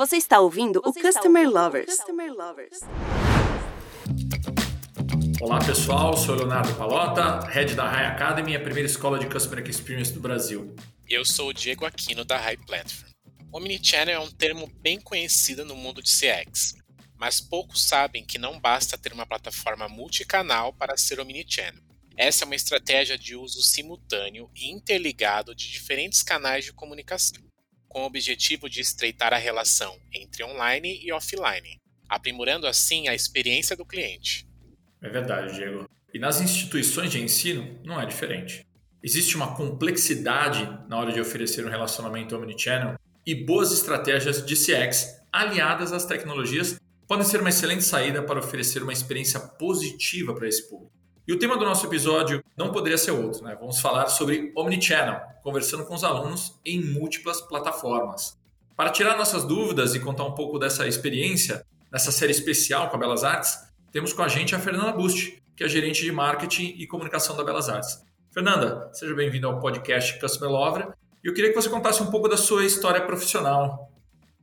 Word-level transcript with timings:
Você 0.00 0.16
está 0.16 0.40
ouvindo 0.40 0.80
Você 0.82 0.98
o 0.98 1.02
Customer 1.02 1.42
ouvindo 1.42 1.60
Lovers. 1.60 1.94
Customer 1.94 2.32
Lovers. 2.32 2.80
Olá 5.42 5.58
pessoal, 5.58 6.16
sou 6.16 6.36
Leonardo 6.36 6.74
Palota, 6.74 7.46
head 7.46 7.74
da 7.74 7.86
High 7.86 8.06
Academy, 8.06 8.56
a 8.56 8.60
primeira 8.60 8.88
escola 8.88 9.18
de 9.18 9.26
Customer 9.26 9.62
Experience 9.68 10.10
do 10.10 10.18
Brasil. 10.18 10.74
Eu 11.06 11.22
sou 11.22 11.50
o 11.50 11.52
Diego 11.52 11.84
Aquino 11.84 12.24
da 12.24 12.38
High 12.38 12.56
Platform. 12.66 13.10
Omnichannel 13.52 14.22
é 14.22 14.24
um 14.24 14.30
termo 14.30 14.72
bem 14.80 14.98
conhecido 14.98 15.66
no 15.66 15.76
mundo 15.76 16.02
de 16.02 16.08
CX, 16.08 16.76
mas 17.18 17.38
poucos 17.38 17.86
sabem 17.86 18.24
que 18.24 18.38
não 18.38 18.58
basta 18.58 18.96
ter 18.96 19.12
uma 19.12 19.26
plataforma 19.26 19.86
multicanal 19.86 20.72
para 20.72 20.96
ser 20.96 21.20
omnichannel. 21.20 21.82
Essa 22.16 22.44
é 22.44 22.46
uma 22.46 22.54
estratégia 22.56 23.18
de 23.18 23.36
uso 23.36 23.62
simultâneo 23.62 24.50
e 24.56 24.70
interligado 24.70 25.54
de 25.54 25.70
diferentes 25.70 26.22
canais 26.22 26.64
de 26.64 26.72
comunicação, 26.72 27.49
com 27.90 28.02
o 28.02 28.06
objetivo 28.06 28.70
de 28.70 28.80
estreitar 28.80 29.34
a 29.34 29.36
relação 29.36 29.98
entre 30.14 30.44
online 30.44 31.00
e 31.04 31.12
offline, 31.12 31.76
aprimorando 32.08 32.68
assim 32.68 33.08
a 33.08 33.14
experiência 33.14 33.76
do 33.76 33.84
cliente. 33.84 34.48
É 35.02 35.08
verdade, 35.08 35.54
Diego. 35.54 35.90
E 36.14 36.18
nas 36.18 36.40
instituições 36.40 37.10
de 37.10 37.20
ensino 37.20 37.80
não 37.84 38.00
é 38.00 38.06
diferente. 38.06 38.64
Existe 39.02 39.34
uma 39.34 39.56
complexidade 39.56 40.64
na 40.88 40.98
hora 40.98 41.12
de 41.12 41.20
oferecer 41.20 41.66
um 41.66 41.68
relacionamento 41.68 42.36
omnichannel 42.36 42.96
e 43.26 43.34
boas 43.34 43.72
estratégias 43.72 44.46
de 44.46 44.54
CX 44.54 45.20
aliadas 45.32 45.92
às 45.92 46.04
tecnologias 46.04 46.78
podem 47.08 47.26
ser 47.26 47.40
uma 47.40 47.48
excelente 47.48 47.82
saída 47.82 48.22
para 48.22 48.38
oferecer 48.38 48.84
uma 48.84 48.92
experiência 48.92 49.40
positiva 49.40 50.32
para 50.32 50.46
esse 50.46 50.68
público. 50.68 50.92
E 51.30 51.32
o 51.32 51.38
tema 51.38 51.56
do 51.56 51.64
nosso 51.64 51.86
episódio 51.86 52.42
não 52.56 52.72
poderia 52.72 52.98
ser 52.98 53.12
outro, 53.12 53.44
né? 53.44 53.56
Vamos 53.60 53.78
falar 53.80 54.08
sobre 54.08 54.52
Omnichannel, 54.56 55.20
conversando 55.44 55.84
com 55.84 55.94
os 55.94 56.02
alunos 56.02 56.58
em 56.66 56.82
múltiplas 56.82 57.40
plataformas. 57.40 58.36
Para 58.76 58.90
tirar 58.90 59.16
nossas 59.16 59.44
dúvidas 59.44 59.94
e 59.94 60.00
contar 60.00 60.24
um 60.24 60.34
pouco 60.34 60.58
dessa 60.58 60.88
experiência 60.88 61.64
nessa 61.88 62.10
série 62.10 62.32
especial 62.32 62.90
com 62.90 62.96
a 62.96 62.98
Belas 62.98 63.22
Artes, 63.22 63.56
temos 63.92 64.12
com 64.12 64.22
a 64.22 64.26
gente 64.26 64.56
a 64.56 64.58
Fernanda 64.58 64.90
Bust, 64.90 65.40
que 65.54 65.62
é 65.62 65.68
gerente 65.68 66.02
de 66.02 66.10
marketing 66.10 66.74
e 66.76 66.84
comunicação 66.84 67.36
da 67.36 67.44
Belas 67.44 67.68
Artes. 67.68 68.04
Fernanda, 68.32 68.90
seja 68.92 69.14
bem-vinda 69.14 69.46
ao 69.46 69.60
podcast 69.60 70.18
Customer 70.18 70.50
Lover. 70.50 70.88
E 71.22 71.28
eu 71.28 71.32
queria 71.32 71.50
que 71.50 71.62
você 71.62 71.68
contasse 71.68 72.02
um 72.02 72.10
pouco 72.10 72.28
da 72.28 72.36
sua 72.36 72.64
história 72.64 73.02
profissional. 73.06 73.89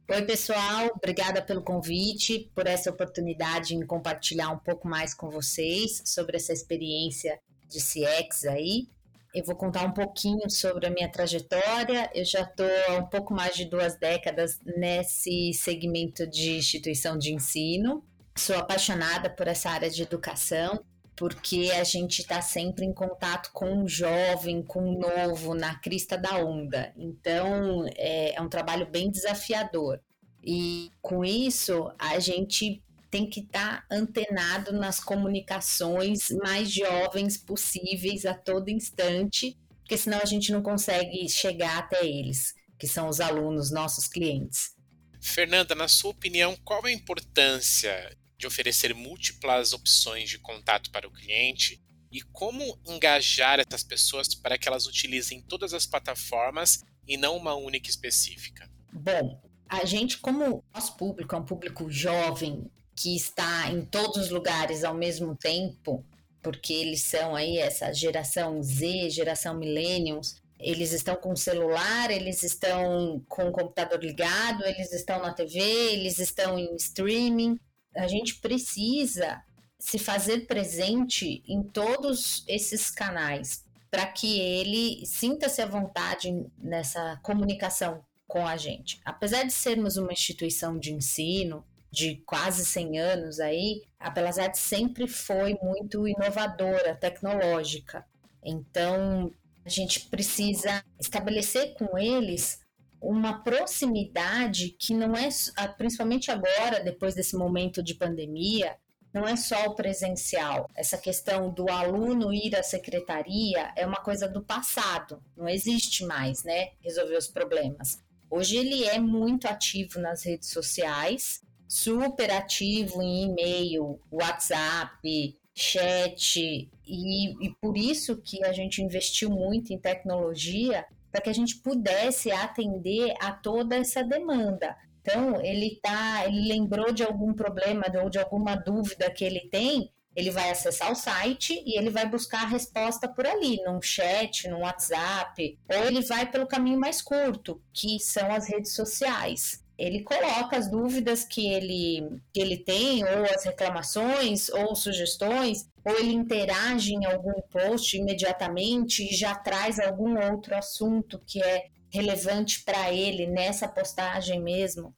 Oi, 0.10 0.22
pessoal, 0.22 0.90
obrigada 0.96 1.42
pelo 1.42 1.62
convite, 1.62 2.50
por 2.56 2.66
essa 2.66 2.90
oportunidade 2.90 3.76
em 3.76 3.86
compartilhar 3.86 4.50
um 4.52 4.58
pouco 4.58 4.88
mais 4.88 5.14
com 5.14 5.30
vocês 5.30 6.02
sobre 6.06 6.38
essa 6.38 6.54
experiência 6.54 7.38
de 7.68 7.80
CX 7.80 8.46
aí. 8.46 8.88
Eu 9.36 9.44
vou 9.44 9.54
contar 9.54 9.84
um 9.84 9.92
pouquinho 9.92 10.50
sobre 10.50 10.88
a 10.88 10.90
minha 10.90 11.12
trajetória. 11.12 12.10
Eu 12.16 12.24
já 12.24 12.44
estou 12.44 12.70
há 12.88 12.94
um 12.94 13.06
pouco 13.06 13.34
mais 13.34 13.54
de 13.58 13.66
duas 13.66 14.00
décadas 14.00 14.62
nesse 14.78 15.52
segmento 15.54 16.26
de 16.26 16.56
instituição 16.56 17.18
de 17.18 17.34
ensino. 17.34 18.02
Sou 18.34 18.56
apaixonada 18.56 19.30
por 19.30 19.46
essa 19.46 19.70
área 19.70 19.90
de 19.90 20.04
educação 20.04 20.86
porque 21.18 21.72
a 21.74 21.84
gente 21.84 22.22
está 22.22 22.42
sempre 22.44 22.86
em 22.86 22.94
contato 22.94 23.50
com 23.52 23.84
o 23.84 23.90
jovem, 23.90 24.62
com 24.62 24.88
o 24.88 25.00
novo, 25.00 25.56
na 25.56 25.74
crista 25.80 26.16
da 26.16 26.38
onda. 26.38 26.94
Então, 26.96 27.86
é, 27.96 28.36
é 28.36 28.42
um 28.42 28.48
trabalho 28.48 28.86
bem 28.86 29.10
desafiador. 29.10 30.00
E 30.46 30.92
com 31.02 31.26
isso, 31.26 31.92
a 31.98 32.20
gente 32.20 32.84
tem 33.10 33.28
que 33.28 33.40
estar 33.40 33.82
tá 33.82 33.96
antenado 33.96 34.72
nas 34.72 35.00
comunicações 35.00 36.30
mais 36.30 36.72
jovens 36.72 37.36
possíveis 37.36 38.24
a 38.24 38.36
todo 38.36 38.70
instante, 38.70 39.58
porque 39.80 39.98
senão 39.98 40.20
a 40.22 40.26
gente 40.26 40.52
não 40.52 40.62
consegue 40.62 41.28
chegar 41.28 41.80
até 41.80 42.06
eles, 42.06 42.54
que 42.78 42.88
são 42.88 43.10
os 43.10 43.20
alunos, 43.20 43.72
nossos 43.72 44.08
clientes. 44.08 44.76
Fernanda, 45.20 45.74
na 45.74 45.88
sua 45.88 46.12
opinião, 46.12 46.56
qual 46.64 46.86
a 46.86 46.92
importância 46.92 48.16
de 48.38 48.46
oferecer 48.46 48.94
múltiplas 48.94 49.74
opções 49.74 50.30
de 50.30 50.38
contato 50.38 50.92
para 50.92 51.08
o 51.08 51.12
cliente 51.12 51.82
e 52.12 52.22
como 52.22 52.80
engajar 52.86 53.60
essas 53.60 53.84
pessoas 53.84 54.34
para 54.34 54.58
que 54.58 54.68
elas 54.68 54.86
utilizem 54.86 55.42
todas 55.42 55.74
as 55.74 55.86
plataformas 55.86 56.84
e 57.08 57.18
não 57.18 57.36
uma 57.36 57.56
única 57.56 57.90
específica? 57.90 58.70
Bom, 58.94 59.42
a 59.68 59.84
gente, 59.86 60.18
como 60.18 60.64
nosso 60.74 60.96
público 60.96 61.36
é 61.36 61.40
um 61.40 61.46
público 61.46 61.92
jovem 61.92 62.70
que 62.96 63.16
está 63.16 63.70
em 63.70 63.84
todos 63.86 64.18
os 64.18 64.30
lugares 64.30 64.84
ao 64.84 64.94
mesmo 64.94 65.36
tempo, 65.36 66.06
porque 66.42 66.74
eles 66.74 67.02
são 67.02 67.36
aí 67.36 67.58
essa 67.58 67.92
geração 67.94 68.62
Z, 68.64 69.10
geração 69.10 69.58
Millennials, 69.58 70.42
eles 70.60 70.92
estão 70.92 71.16
com 71.16 71.34
o 71.34 71.38
celular, 71.38 72.10
eles 72.10 72.42
estão 72.42 73.24
com 73.28 73.50
o 73.50 73.52
computador 73.52 74.04
ligado, 74.04 74.64
eles 74.66 74.92
estão 74.92 75.22
na 75.22 75.32
TV, 75.32 75.60
eles 75.60 76.18
estão 76.18 76.58
em 76.58 76.76
streaming 76.76 77.60
a 77.98 78.08
gente 78.08 78.36
precisa 78.36 79.42
se 79.80 80.00
fazer 80.00 80.48
presente 80.48 81.44
em 81.48 81.64
todos 81.64 82.44
esses 82.48 82.90
canais 82.90 83.66
para 83.90 84.06
que 84.06 84.40
ele 84.40 85.06
sinta-se 85.06 85.62
à 85.62 85.66
vontade 85.66 86.46
nessa 86.58 87.18
comunicação 87.24 88.04
com 88.28 88.46
a 88.46 88.58
gente. 88.58 89.00
Apesar 89.06 89.44
de 89.44 89.54
sermos 89.54 89.98
uma 89.98 90.12
instituição 90.12 90.78
de 90.78 90.94
ensino 90.94 91.64
de 91.90 92.18
quase 92.26 92.66
100 92.66 93.00
anos 93.00 93.40
aí, 93.40 93.84
a 94.00 94.10
Belas 94.10 94.38
Artes 94.38 94.60
sempre 94.60 95.08
foi 95.08 95.58
muito 95.62 96.08
inovadora, 96.08 96.96
tecnológica. 96.96 98.06
Então, 98.44 99.32
a 99.66 99.70
gente 99.70 100.02
precisa 100.02 100.84
estabelecer 101.00 101.74
com 101.76 101.98
eles 101.98 102.60
uma 103.02 103.44
proximidade 103.44 104.70
que 104.70 104.94
não 104.94 105.16
é, 105.16 105.30
principalmente 105.78 106.32
agora, 106.32 106.84
depois 106.84 107.16
desse 107.16 107.36
momento 107.36 107.82
de 107.84 107.94
pandemia, 107.94 108.76
não 109.14 109.28
é 109.28 109.36
só 109.36 109.66
o 109.66 109.76
presencial. 109.76 110.70
Essa 110.76 110.98
questão 110.98 111.52
do 111.52 111.70
aluno 111.70 112.34
ir 112.34 112.56
à 112.56 112.64
secretaria 112.64 113.72
é 113.76 113.86
uma 113.86 113.98
coisa 113.98 114.28
do 114.28 114.44
passado, 114.44 115.24
não 115.36 115.48
existe 115.48 116.06
mais, 116.06 116.44
né? 116.44 116.72
Resolver 116.82 117.18
os 117.18 117.28
problemas. 117.28 118.00
Hoje 118.30 118.58
ele 118.58 118.84
é 118.84 119.00
muito 119.00 119.48
ativo 119.48 120.00
nas 120.00 120.24
redes 120.24 120.50
sociais, 120.50 121.42
super 121.68 122.32
ativo 122.32 123.02
em 123.02 123.30
e-mail, 123.30 124.00
WhatsApp, 124.12 125.40
chat, 125.56 126.70
e, 126.86 127.46
e 127.46 127.56
por 127.60 127.78
isso 127.78 128.18
que 128.18 128.44
a 128.44 128.52
gente 128.52 128.82
investiu 128.82 129.30
muito 129.30 129.74
em 129.74 129.80
tecnologia 129.80 130.86
para 131.18 131.24
que 131.24 131.30
a 131.32 131.34
gente 131.34 131.58
pudesse 131.58 132.32
atender 132.32 133.12
a 133.20 133.32
toda 133.32 133.76
essa 133.76 134.04
demanda. 134.04 134.78
Então, 135.02 135.42
ele 135.44 135.80
tá, 135.82 136.28
ele 136.28 136.48
lembrou 136.48 136.92
de 136.92 137.04
algum 137.04 137.34
problema 137.34 137.86
ou 138.04 138.08
de 138.08 138.20
alguma 138.20 138.56
dúvida 138.56 139.10
que 139.10 139.26
ele 139.26 139.50
tem, 139.50 139.92
ele 140.16 140.30
vai 140.30 140.52
acessar 140.52 140.92
o 140.92 140.96
site 140.96 141.64
e 141.66 141.76
ele 141.76 141.90
vai 141.90 142.08
buscar 142.08 142.44
a 142.44 142.48
resposta 142.48 143.08
por 143.08 143.26
ali, 143.26 143.58
num 143.64 143.82
chat, 143.82 144.48
num 144.48 144.60
WhatsApp, 144.60 145.58
ou 145.68 145.84
ele 145.86 146.02
vai 146.02 146.30
pelo 146.30 146.46
caminho 146.46 146.80
mais 146.80 147.02
curto, 147.02 147.60
que 147.74 148.00
são 148.00 148.32
as 148.32 148.48
redes 148.48 148.76
sociais 148.76 149.66
ele 149.78 150.02
coloca 150.02 150.58
as 150.58 150.70
dúvidas 150.70 151.24
que 151.24 151.48
ele, 151.48 152.20
que 152.34 152.42
ele 152.42 152.58
tem, 152.58 153.04
ou 153.04 153.24
as 153.26 153.46
reclamações, 153.46 154.50
ou 154.50 154.76
sugestões, 154.76 155.70
ou 155.86 155.98
ele 156.00 156.14
interage 156.14 156.94
em 156.94 157.06
algum 157.06 157.40
post 157.42 157.96
imediatamente 157.96 159.04
e 159.04 159.16
já 159.16 159.36
traz 159.36 159.80
algum 159.80 160.20
outro 160.32 160.56
assunto 160.56 161.22
que 161.26 161.42
é 161.42 161.68
relevante 161.90 162.64
para 162.64 162.92
ele 162.92 163.28
nessa 163.28 163.68
postagem 163.68 164.42
mesmo. 164.42 164.94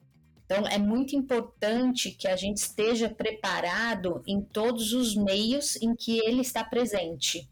Então, 0.46 0.66
é 0.66 0.80
muito 0.80 1.16
importante 1.16 2.10
que 2.10 2.28
a 2.28 2.36
gente 2.36 2.58
esteja 2.58 3.08
preparado 3.08 4.24
em 4.26 4.42
todos 4.42 4.94
os 4.94 5.16
meios 5.16 5.76
em 5.76 5.94
que 5.94 6.18
ele 6.20 6.42
está 6.42 6.64
presente. 6.64 7.48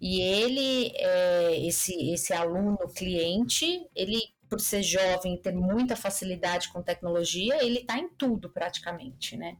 E 0.00 0.20
ele, 0.20 0.92
é, 0.96 1.66
esse, 1.66 2.10
esse 2.10 2.32
aluno 2.32 2.78
cliente, 2.92 3.86
ele 3.94 4.20
por 4.50 4.60
ser 4.60 4.82
jovem, 4.82 5.40
ter 5.40 5.54
muita 5.54 5.94
facilidade 5.94 6.68
com 6.70 6.82
tecnologia, 6.82 7.64
ele 7.64 7.78
está 7.78 7.96
em 7.96 8.08
tudo 8.08 8.50
praticamente, 8.50 9.36
né? 9.36 9.56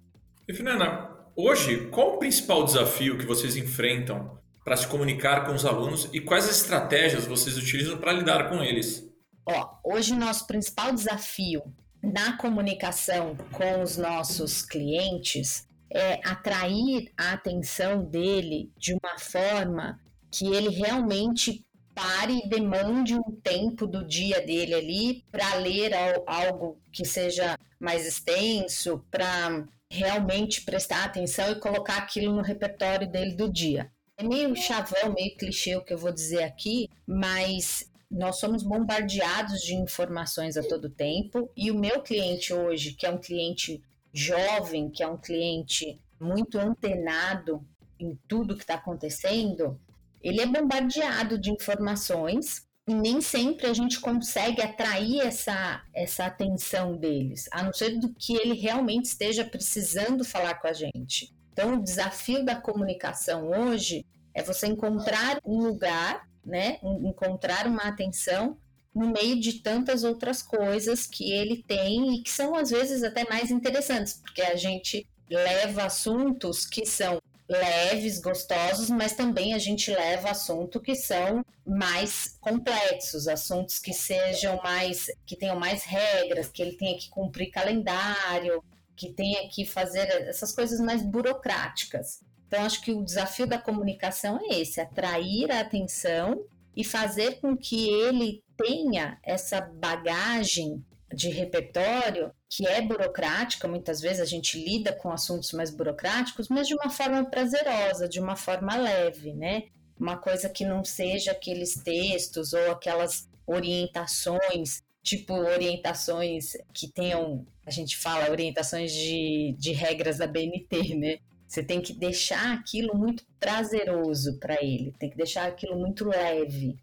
E 0.48 0.52
Fernanda, 0.52 1.08
hoje, 1.37 1.87
qual 1.87 2.14
o 2.14 2.19
principal 2.19 2.64
desafio 2.64 3.16
que 3.16 3.25
vocês 3.25 3.56
enfrentam 3.56 4.37
para 4.64 4.76
se 4.76 4.88
comunicar 4.88 5.46
com 5.46 5.54
os 5.54 5.64
alunos 5.64 6.08
e 6.12 6.20
quais 6.20 6.50
estratégias 6.50 7.25
vocês 7.25 7.56
utilizam 7.56 7.98
para 7.98 8.12
lidar 8.12 8.48
com 8.50 8.62
eles? 8.62 9.08
Ó, 9.46 9.78
hoje 9.84 10.14
nosso 10.14 10.46
principal 10.46 10.92
desafio 10.92 11.62
na 12.02 12.37
comunicação 12.37 13.37
com 13.52 13.82
os 13.82 13.96
nossos 13.96 14.62
clientes 14.62 15.69
é 15.92 16.20
atrair 16.28 17.12
a 17.16 17.32
atenção 17.32 18.04
dele 18.04 18.70
de 18.76 18.92
uma 18.92 19.19
forma 19.19 20.00
que 20.31 20.46
ele 20.46 20.69
realmente 20.69 21.64
pare 22.00 22.38
e 22.38 22.49
demande 22.49 23.14
um 23.14 23.31
tempo 23.43 23.87
do 23.87 24.02
dia 24.02 24.41
dele 24.41 24.75
ali 24.75 25.25
para 25.31 25.55
ler 25.56 25.93
algo 26.26 26.81
que 26.91 27.05
seja 27.05 27.58
mais 27.79 28.06
extenso, 28.06 29.05
para 29.11 29.67
realmente 29.91 30.62
prestar 30.62 31.05
atenção 31.05 31.50
e 31.50 31.61
colocar 31.61 31.99
aquilo 31.99 32.35
no 32.35 32.43
repertório 32.43 33.06
dele 33.06 33.35
do 33.35 33.52
dia. 33.52 33.93
É 34.17 34.23
meio 34.23 34.56
chavão, 34.56 35.12
meio 35.14 35.37
clichê 35.37 35.76
o 35.76 35.85
que 35.85 35.93
eu 35.93 35.99
vou 35.99 36.12
dizer 36.12 36.43
aqui, 36.43 36.88
mas 37.06 37.91
nós 38.11 38.38
somos 38.41 38.62
bombardeados 38.62 39.61
de 39.61 39.75
informações 39.75 40.56
a 40.56 40.62
todo 40.62 40.88
tempo 40.88 41.50
e 41.55 41.70
o 41.70 41.79
meu 41.79 42.00
cliente 42.00 42.52
hoje, 42.52 42.94
que 42.94 43.05
é 43.05 43.11
um 43.11 43.19
cliente 43.19 43.82
jovem, 44.12 44.91
que 44.91 45.02
é 45.02 45.06
um 45.06 45.19
cliente 45.19 46.00
muito 46.19 46.58
antenado 46.58 47.64
em 47.99 48.19
tudo 48.26 48.56
que 48.56 48.62
está 48.62 48.75
acontecendo, 48.75 49.79
ele 50.22 50.40
é 50.40 50.46
bombardeado 50.46 51.38
de 51.38 51.50
informações 51.50 52.69
e 52.88 52.94
nem 52.94 53.20
sempre 53.20 53.67
a 53.67 53.72
gente 53.72 54.00
consegue 54.00 54.61
atrair 54.61 55.20
essa, 55.20 55.82
essa 55.94 56.26
atenção 56.26 56.96
deles, 56.96 57.49
a 57.52 57.62
não 57.62 57.72
ser 57.72 57.99
do 57.99 58.12
que 58.14 58.34
ele 58.34 58.55
realmente 58.55 59.06
esteja 59.06 59.44
precisando 59.44 60.25
falar 60.25 60.55
com 60.55 60.67
a 60.67 60.72
gente. 60.72 61.32
Então, 61.52 61.75
o 61.75 61.82
desafio 61.82 62.44
da 62.44 62.56
comunicação 62.56 63.49
hoje 63.49 64.05
é 64.34 64.43
você 64.43 64.67
encontrar 64.67 65.38
um 65.44 65.58
lugar, 65.58 66.28
né, 66.44 66.78
encontrar 66.82 67.66
uma 67.66 67.82
atenção 67.82 68.56
no 68.94 69.08
meio 69.08 69.38
de 69.38 69.61
tantas 69.61 70.02
outras 70.02 70.43
coisas 70.43 71.06
que 71.06 71.32
ele 71.32 71.62
tem 71.62 72.14
e 72.14 72.23
que 72.23 72.31
são 72.31 72.55
às 72.55 72.70
vezes 72.70 73.02
até 73.02 73.28
mais 73.28 73.50
interessantes, 73.50 74.14
porque 74.14 74.43
a 74.43 74.56
gente 74.56 75.06
leva 75.28 75.84
assuntos 75.84 76.66
que 76.66 76.84
são 76.84 77.20
leves, 77.50 78.20
gostosos, 78.20 78.88
mas 78.88 79.12
também 79.12 79.55
a 79.55 79.58
gente 79.58 79.91
leva 79.91 80.31
assuntos 80.31 80.81
que 80.81 80.94
são 80.94 81.44
mais 81.67 82.37
complexos, 82.41 83.26
assuntos 83.26 83.81
que 83.81 83.93
sejam 83.93 84.61
mais, 84.62 85.06
que 85.26 85.37
tenham 85.37 85.58
mais 85.58 85.82
regras, 85.82 86.49
que 86.49 86.62
ele 86.62 86.76
tenha 86.76 86.97
que 86.97 87.11
cumprir 87.11 87.50
calendário, 87.50 88.62
que 88.97 89.12
tenha 89.12 89.49
que 89.49 89.64
fazer 89.64 90.06
essas 90.29 90.52
coisas 90.52 90.79
mais 90.79 91.02
burocráticas. 91.02 92.20
Então, 92.47 92.64
acho 92.64 92.81
que 92.82 92.93
o 92.93 93.05
desafio 93.05 93.47
da 93.47 93.58
comunicação 93.58 94.38
é 94.41 94.61
esse: 94.61 94.81
atrair 94.81 95.50
a 95.50 95.61
atenção 95.61 96.44
e 96.76 96.85
fazer 96.85 97.41
com 97.41 97.56
que 97.56 97.88
ele 97.88 98.44
tenha 98.56 99.19
essa 99.25 99.61
bagagem 99.61 100.85
de 101.12 101.31
repertório 101.31 102.31
que 102.50 102.67
é 102.67 102.82
burocrática, 102.82 103.69
muitas 103.69 104.00
vezes 104.00 104.20
a 104.20 104.25
gente 104.25 104.58
lida 104.58 104.93
com 104.93 105.12
assuntos 105.12 105.52
mais 105.52 105.70
burocráticos, 105.70 106.49
mas 106.49 106.67
de 106.67 106.75
uma 106.75 106.91
forma 106.91 107.25
prazerosa, 107.25 108.08
de 108.08 108.19
uma 108.19 108.35
forma 108.35 108.76
leve, 108.76 109.32
né? 109.32 109.69
Uma 109.97 110.17
coisa 110.17 110.49
que 110.49 110.64
não 110.64 110.82
seja 110.82 111.31
aqueles 111.31 111.75
textos 111.75 112.52
ou 112.52 112.73
aquelas 112.73 113.29
orientações, 113.47 114.82
tipo 115.00 115.32
orientações 115.32 116.56
que 116.75 116.88
tenham, 116.88 117.47
a 117.64 117.70
gente 117.70 117.97
fala 117.97 118.29
orientações 118.29 118.93
de, 118.93 119.55
de 119.56 119.70
regras 119.70 120.19
da 120.19 120.26
BNT, 120.26 120.97
né? 120.97 121.19
Você 121.47 121.62
tem 121.62 121.81
que 121.81 121.93
deixar 121.93 122.52
aquilo 122.52 122.97
muito 122.97 123.25
prazeroso 123.38 124.38
para 124.41 124.61
ele, 124.61 124.93
tem 124.99 125.08
que 125.08 125.17
deixar 125.17 125.47
aquilo 125.47 125.79
muito 125.79 126.05
leve. 126.05 126.76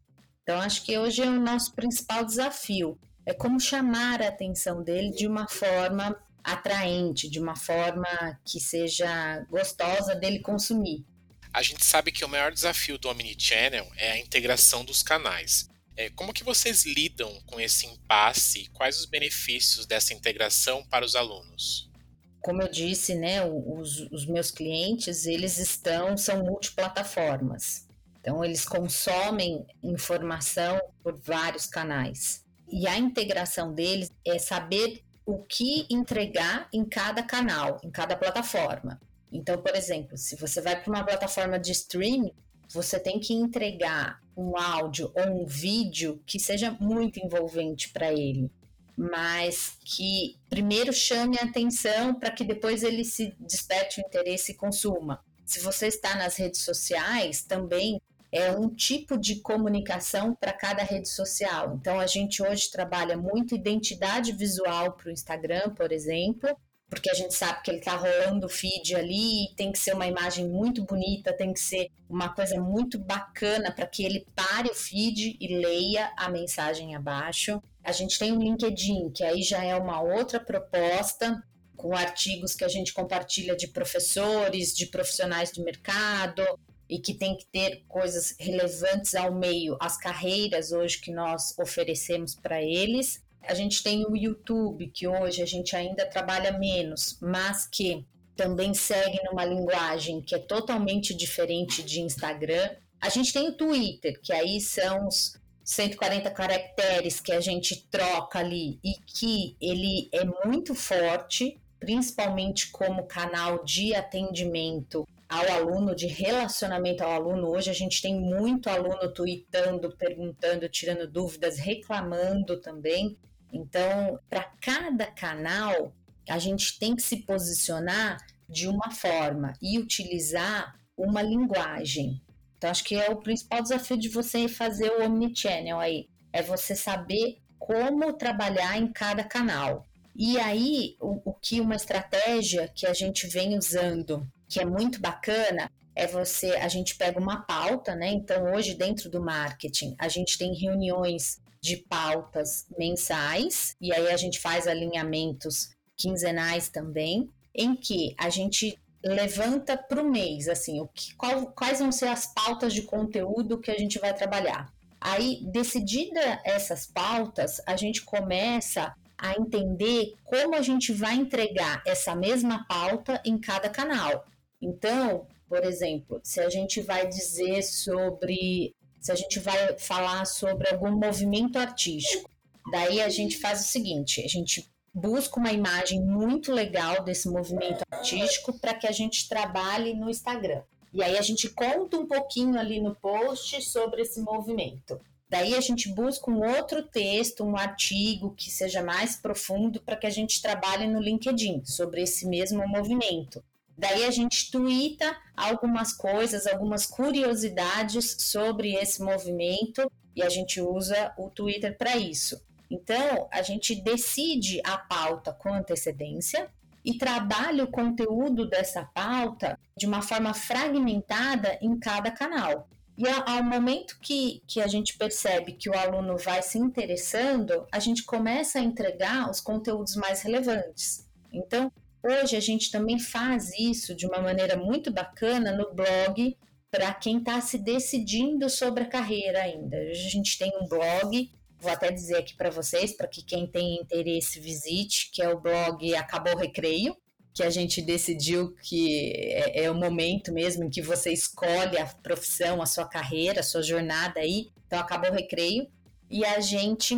Então, 0.44 0.62
acho 0.62 0.86
que 0.86 0.98
hoje 0.98 1.24
é 1.24 1.26
o 1.26 1.42
nosso 1.42 1.74
principal 1.76 2.24
desafio 2.24 2.98
é 3.28 3.34
como 3.34 3.60
chamar 3.60 4.22
a 4.22 4.30
atenção 4.30 4.82
dele 4.82 5.12
de 5.12 5.28
uma 5.28 5.50
forma 5.50 6.18
atraente, 6.42 7.30
de 7.30 7.42
uma 7.42 7.58
forma 7.58 8.08
que 8.46 8.58
seja 8.58 9.46
gostosa 9.50 10.16
dele 10.16 10.40
consumir. 10.40 11.06
A 11.54 11.62
gente 11.62 11.84
sabe 11.84 12.10
que 12.10 12.24
o 12.24 12.30
maior 12.30 12.54
desafio 12.54 12.98
do 12.98 13.10
Omnichannel 13.10 13.86
é 13.98 14.12
a 14.12 14.18
integração 14.18 14.86
dos 14.86 15.04
canais. 15.04 15.70
É, 15.98 16.10
como 16.12 16.32
que 16.32 16.46
vocês 16.46 16.86
lidam 16.86 17.30
com 17.46 17.60
esse 17.60 17.86
impasse 17.86 18.62
e 18.62 18.68
quais 18.68 18.98
os 18.98 19.06
benefícios 19.06 19.86
dessa 19.86 20.14
integração 20.14 20.86
para 20.86 21.04
os 21.04 21.14
alunos? 21.14 21.92
Como 22.40 22.62
eu 22.62 22.72
disse, 22.72 23.14
né, 23.14 23.44
os, 23.44 24.08
os 24.10 24.26
meus 24.26 24.52
clientes, 24.52 25.26
eles 25.26 25.58
estão, 25.58 26.16
são 26.16 26.46
multiplataformas. 26.46 27.90
Então, 28.22 28.46
eles 28.46 28.64
consomem 28.64 29.66
informação 29.84 30.80
por 31.04 31.20
vários 31.20 31.66
canais. 31.66 32.47
E 32.70 32.88
a 32.88 32.98
integração 32.98 33.74
deles 33.74 34.12
é 34.26 34.38
saber 34.38 35.04
o 35.26 35.40
que 35.40 35.86
entregar 35.90 36.70
em 36.72 36.86
cada 36.86 37.22
canal, 37.24 37.80
em 37.84 37.90
cada 37.90 38.16
plataforma. 38.16 39.00
Então, 39.32 39.62
por 39.62 39.76
exemplo, 39.76 40.18
se 40.18 40.36
você 40.36 40.62
vai 40.62 40.82
para 40.82 40.90
uma 40.90 41.04
plataforma 41.04 41.60
de 41.60 41.72
streaming, 41.72 42.32
você 42.70 43.00
tem 43.00 43.20
que 43.20 43.34
entregar 43.34 44.22
um 44.36 44.58
áudio 44.58 45.12
ou 45.16 45.42
um 45.42 45.46
vídeo 45.46 46.22
que 46.26 46.40
seja 46.40 46.72
muito 46.80 47.20
envolvente 47.20 47.90
para 47.90 48.12
ele, 48.14 48.52
mas 48.96 49.78
que 49.84 50.38
primeiro 50.50 50.94
chame 50.94 51.38
a 51.40 51.46
atenção 51.46 52.14
para 52.14 52.32
que 52.32 52.44
depois 52.44 52.84
ele 52.84 53.04
se 53.04 53.36
desperte 53.40 54.00
o 54.00 54.06
interesse 54.06 54.52
e 54.52 54.56
consuma. 54.56 55.24
Se 55.46 55.60
você 55.60 55.88
está 55.88 56.16
nas 56.16 56.36
redes 56.36 56.62
sociais, 56.62 57.42
também 57.42 58.02
é 58.32 58.52
um 58.52 58.70
tipo 58.70 59.18
de 59.18 59.42
comunicação 59.42 60.36
para 60.36 60.54
cada 60.54 60.84
rede 60.84 61.08
social. 61.08 61.76
Então, 61.80 62.00
a 62.00 62.08
gente 62.08 62.44
hoje 62.44 62.70
trabalha 62.72 63.18
muito 63.18 63.56
identidade 63.56 64.32
visual 64.32 64.94
para 64.94 65.10
o 65.10 65.12
Instagram, 65.12 65.70
por 65.76 65.92
exemplo, 65.92 66.56
porque 66.90 67.10
a 67.10 67.14
gente 67.14 67.34
sabe 67.34 67.62
que 67.62 67.72
ele 67.72 67.80
está 67.80 67.96
rolando 67.96 68.46
o 68.46 68.50
feed 68.50 68.96
ali 68.96 69.54
tem 69.56 69.72
que 69.72 69.80
ser 69.80 69.94
uma 69.94 70.08
imagem 70.08 70.48
muito 70.48 70.84
bonita, 70.86 71.36
tem 71.36 71.54
que 71.54 71.60
ser 71.60 71.90
uma 72.10 72.34
coisa 72.34 72.60
muito 72.60 72.98
bacana 72.98 73.72
para 73.72 73.86
que 73.86 74.06
ele 74.06 74.26
pare 74.34 74.70
o 74.70 74.76
feed 74.76 75.38
e 75.40 75.58
leia 75.58 76.12
a 76.16 76.30
mensagem 76.30 76.96
abaixo. 76.96 77.62
A 77.84 77.92
gente 77.92 78.18
tem 78.18 78.32
o 78.32 78.40
LinkedIn, 78.40 79.12
que 79.12 79.24
aí 79.24 79.42
já 79.42 79.64
é 79.64 79.76
uma 79.76 80.02
outra 80.02 80.40
proposta, 80.40 81.42
com 81.76 81.96
artigos 81.96 82.56
que 82.56 82.64
a 82.64 82.68
gente 82.68 82.94
compartilha 82.94 83.56
de 83.56 83.68
professores, 83.68 84.74
de 84.74 84.88
profissionais 84.88 85.52
do 85.52 85.64
mercado, 85.64 86.42
e 86.90 87.00
que 87.00 87.14
tem 87.14 87.36
que 87.36 87.46
ter 87.46 87.84
coisas 87.88 88.36
relevantes 88.40 89.16
ao 89.16 89.34
meio, 89.34 89.78
as 89.80 89.98
carreiras 89.98 90.72
hoje 90.72 91.00
que 91.00 91.12
nós 91.12 91.58
oferecemos 91.58 92.36
para 92.36 92.62
eles. 92.62 93.22
A 93.44 93.54
gente 93.54 93.82
tem 93.84 94.06
o 94.06 94.16
YouTube, 94.16 94.88
que 94.88 95.08
hoje 95.08 95.42
a 95.42 95.46
gente 95.46 95.76
ainda 95.76 96.06
trabalha 96.06 96.58
menos, 96.58 97.18
mas 97.22 97.66
que 97.66 98.06
também 98.36 98.74
segue 98.74 99.20
numa 99.24 99.44
linguagem 99.44 100.22
que 100.22 100.36
é 100.36 100.40
totalmente 100.40 101.14
diferente 101.14 101.82
de 101.82 102.02
Instagram. 102.02 102.70
A 103.02 103.10
gente 103.10 103.34
tem 103.34 103.50
o 103.50 103.58
Twitter, 103.58 104.20
que 104.22 104.32
aí 104.32 104.62
são 104.62 105.08
os 105.08 105.34
140 105.64 106.32
caracteres 106.32 107.20
que 107.20 107.32
a 107.32 107.42
gente 107.42 107.88
troca 107.90 108.40
ali 108.40 108.80
e 108.84 108.94
que 109.06 109.58
ele 109.60 110.10
é 110.14 110.24
muito 110.46 110.74
forte, 110.74 111.60
principalmente 111.80 112.72
como 112.72 113.06
canal 113.06 113.64
de 113.66 113.94
atendimento 113.94 115.06
ao 115.30 115.50
aluno, 115.52 115.96
de 115.96 116.08
relacionamento 116.08 117.04
ao 117.04 117.12
aluno. 117.12 117.50
Hoje 117.50 117.70
a 117.70 117.74
gente 117.74 118.02
tem 118.02 118.20
muito 118.20 118.70
aluno 118.70 119.12
tweetando, 119.14 119.96
perguntando, 119.98 120.70
tirando 120.70 121.08
dúvidas, 121.08 121.58
reclamando 121.58 122.60
também. 122.62 123.18
Então, 123.52 124.20
para 124.30 124.44
cada 124.62 125.06
canal, 125.08 125.94
a 126.30 126.40
gente 126.40 126.80
tem 126.80 126.96
que 126.96 127.02
se 127.02 127.18
posicionar 127.18 128.18
de 128.48 128.68
uma 128.68 128.92
forma 128.92 129.54
e 129.62 129.78
utilizar 129.78 130.76
uma 130.96 131.22
linguagem. 131.22 132.22
Então, 132.58 132.70
acho 132.70 132.84
que 132.84 132.96
é 132.96 133.10
o 133.10 133.18
principal 133.18 133.62
desafio 133.62 133.98
de 133.98 134.10
você 134.10 134.48
fazer 134.48 134.90
o 134.90 135.06
omnichannel 135.06 135.80
aí, 135.80 136.08
é 136.34 136.42
você 136.42 136.76
saber 136.76 137.38
como 137.60 138.14
trabalhar 138.14 138.78
em 138.78 138.92
cada 138.92 139.24
canal. 139.24 139.86
E 140.16 140.40
aí, 140.40 140.96
o, 141.00 141.30
o 141.30 141.34
que 141.34 141.62
uma 141.62 141.76
estratégia 141.76 142.72
que 142.74 142.88
a 142.88 142.94
gente 142.94 143.28
vem 143.28 143.56
usando 143.58 144.28
que 144.48 144.60
é 144.60 144.66
muito 144.66 145.00
bacana 145.00 145.72
é 145.96 146.06
você, 146.06 146.52
a 146.58 146.68
gente 146.68 146.96
pega 146.96 147.20
uma 147.20 147.42
pauta, 147.42 147.96
né? 147.96 148.10
Então 148.12 148.54
hoje 148.54 148.76
dentro 148.76 149.10
do 149.10 149.22
marketing 149.22 149.96
a 149.98 150.08
gente 150.08 150.38
tem 150.38 150.54
reuniões 150.54 151.42
de 151.60 151.78
pautas 151.78 152.68
mensais 152.78 153.76
e 153.82 153.92
aí 153.92 154.08
a 154.10 154.18
gente 154.18 154.40
faz 154.40 154.68
alinhamentos 154.68 155.72
quinzenais 155.96 156.70
também, 156.70 157.30
em 157.54 157.76
que 157.76 158.16
a 158.18 158.30
gente 158.30 158.80
levanta 159.04 159.76
para 159.76 160.02
o 160.02 160.10
mês, 160.10 160.48
assim, 160.48 160.80
o 160.80 160.88
que, 160.88 161.16
qual, 161.16 161.48
quais 161.48 161.80
vão 161.80 161.92
ser 161.92 162.08
as 162.08 162.32
pautas 162.34 162.74
de 162.74 162.84
conteúdo 162.84 163.60
que 163.60 163.72
a 163.72 163.78
gente 163.78 164.00
vai 164.00 164.14
trabalhar. 164.14 164.72
Aí, 165.00 165.42
decidida 165.52 166.42
essas 166.44 166.88
pautas, 166.88 167.62
a 167.66 167.76
gente 167.76 168.04
começa 168.04 168.94
a 169.18 169.34
entender 169.34 170.14
como 170.24 170.56
a 170.56 170.62
gente 170.62 170.92
vai 170.92 171.16
entregar 171.16 171.82
essa 171.86 172.16
mesma 172.16 172.66
pauta 172.68 173.22
em 173.26 173.38
cada 173.38 173.70
canal. 173.70 174.26
Então, 174.62 175.28
por 175.48 175.64
exemplo, 175.64 176.20
se 176.24 176.40
a 176.40 176.50
gente 176.50 176.82
vai 176.82 177.08
dizer 177.08 177.64
sobre, 177.64 178.76
se 179.00 179.12
a 179.12 179.16
gente 179.16 179.40
vai 179.40 179.78
falar 179.78 180.26
sobre 180.26 180.70
algum 180.70 180.92
movimento 180.92 181.58
artístico, 181.58 182.30
daí 182.72 183.02
a 183.02 183.10
gente 183.10 183.38
faz 183.38 183.62
o 183.62 183.68
seguinte: 183.68 184.24
a 184.24 184.28
gente 184.28 184.70
busca 184.94 185.40
uma 185.40 185.52
imagem 185.52 186.02
muito 186.02 186.52
legal 186.52 187.04
desse 187.04 187.30
movimento 187.30 187.84
artístico 187.92 188.58
para 188.60 188.74
que 188.74 188.88
a 188.88 188.92
gente 188.92 189.30
trabalhe 189.30 189.94
no 189.94 190.10
Instagram. 190.10 190.64
E 190.94 191.04
aí 191.04 191.18
a 191.18 191.22
gente 191.22 191.50
conta 191.50 191.98
um 191.98 192.08
pouquinho 192.08 192.58
ali 192.58 192.82
no 192.82 192.96
post 192.96 193.62
sobre 193.62 194.02
esse 194.02 194.20
movimento. 194.20 195.00
Daí 195.30 195.56
a 195.56 195.62
gente 195.62 195.90
busca 195.90 196.32
um 196.32 196.42
outro 196.56 196.82
texto, 196.82 197.44
um 197.44 197.58
artigo 197.58 198.34
que 198.34 198.50
seja 198.50 198.82
mais 198.82 199.16
profundo 199.18 199.82
para 199.82 199.98
que 199.98 200.08
a 200.08 200.10
gente 200.10 200.42
trabalhe 200.42 200.88
no 200.88 201.02
LinkedIn 201.02 201.66
sobre 201.66 202.02
esse 202.02 202.26
mesmo 202.26 202.66
movimento. 202.68 203.44
Daí 203.78 204.06
a 204.06 204.12
gente 204.12 204.50
twitta 204.50 205.16
algumas 205.36 205.94
coisas, 205.94 206.48
algumas 206.48 206.86
curiosidades 206.86 208.16
sobre 208.20 208.74
esse 208.74 209.04
movimento 209.04 209.92
e 210.16 210.24
a 210.24 210.30
gente 210.30 210.60
usa 210.60 211.14
o 211.18 211.30
Twitter 211.30 211.78
para 211.78 211.96
isso. 211.96 212.42
Então, 212.70 213.28
a 213.32 213.42
gente 213.42 213.76
decide 213.76 214.60
a 214.64 214.78
pauta 214.78 215.32
com 215.32 215.54
antecedência 215.54 216.50
e 216.84 216.98
trabalha 216.98 217.64
o 217.64 217.72
conteúdo 217.72 218.50
dessa 218.50 218.84
pauta 218.84 219.60
de 219.78 219.86
uma 219.86 220.02
forma 220.02 220.34
fragmentada 220.34 221.58
em 221.62 221.78
cada 221.78 222.10
canal. 222.10 222.68
E 222.98 223.08
ao 223.08 223.44
momento 223.44 224.00
que, 224.02 224.42
que 224.48 224.60
a 224.60 224.68
gente 224.68 224.98
percebe 224.98 225.54
que 225.54 225.70
o 225.70 225.78
aluno 225.78 226.18
vai 226.18 226.42
se 226.42 226.58
interessando, 226.58 227.68
a 227.72 227.78
gente 227.78 228.04
começa 228.04 228.58
a 228.58 228.64
entregar 228.64 229.30
os 229.30 229.40
conteúdos 229.40 229.96
mais 229.96 230.24
relevantes. 230.24 231.06
Então, 231.32 231.72
hoje 232.08 232.36
a 232.36 232.40
gente 232.40 232.72
também 232.72 233.00
faz 233.00 233.52
isso 233.58 233.96
de 233.96 234.06
uma 234.06 234.22
maneira 234.22 234.56
muito 234.56 234.92
bacana 234.92 235.52
no 235.52 235.74
blog 235.74 236.38
para 236.70 236.94
quem 236.94 237.20
está 237.20 237.40
se 237.42 237.58
decidindo 237.58 238.50
sobre 238.50 238.84
a 238.84 238.88
carreira 238.88 239.42
ainda. 239.42 239.78
A 239.78 239.94
gente 239.94 240.38
tem 240.38 240.52
um 240.62 240.68
blog, 240.68 241.32
vou 241.60 241.72
até 241.72 241.92
dizer 241.92 242.18
aqui 242.18 242.36
para 242.36 242.50
vocês, 242.50 242.92
para 242.96 243.08
que 243.08 243.24
quem 243.24 243.48
tem 243.48 243.80
interesse 243.82 244.40
visite, 244.40 245.12
que 245.12 245.22
é 245.22 245.30
o 245.30 245.40
blog 245.40 245.96
Acabou 245.96 246.34
o 246.34 246.38
Recreio, 246.38 246.96
que 247.34 247.44
a 247.44 247.50
gente 247.50 247.82
decidiu 247.82 248.56
que 248.64 249.12
é, 249.16 249.66
é, 249.66 249.72
o 249.72 249.76
momento 249.76 250.34
mesmo 250.34 250.64
em 250.64 250.70
que 250.70 250.82
você 250.82 251.14
escolhe 251.14 251.78
a 251.78 251.86
profissão, 251.86 252.62
a 252.62 252.66
sua 252.66 252.86
carreira, 252.86 253.42
a 253.42 253.44
sua 253.44 253.62
jornada 253.62 254.20
aí. 254.20 254.50
Então 254.66 254.80
acabou 254.80 255.12
o 255.12 255.14
recreio 255.14 255.68
e 256.10 256.26
a 256.26 256.40
gente 256.40 256.96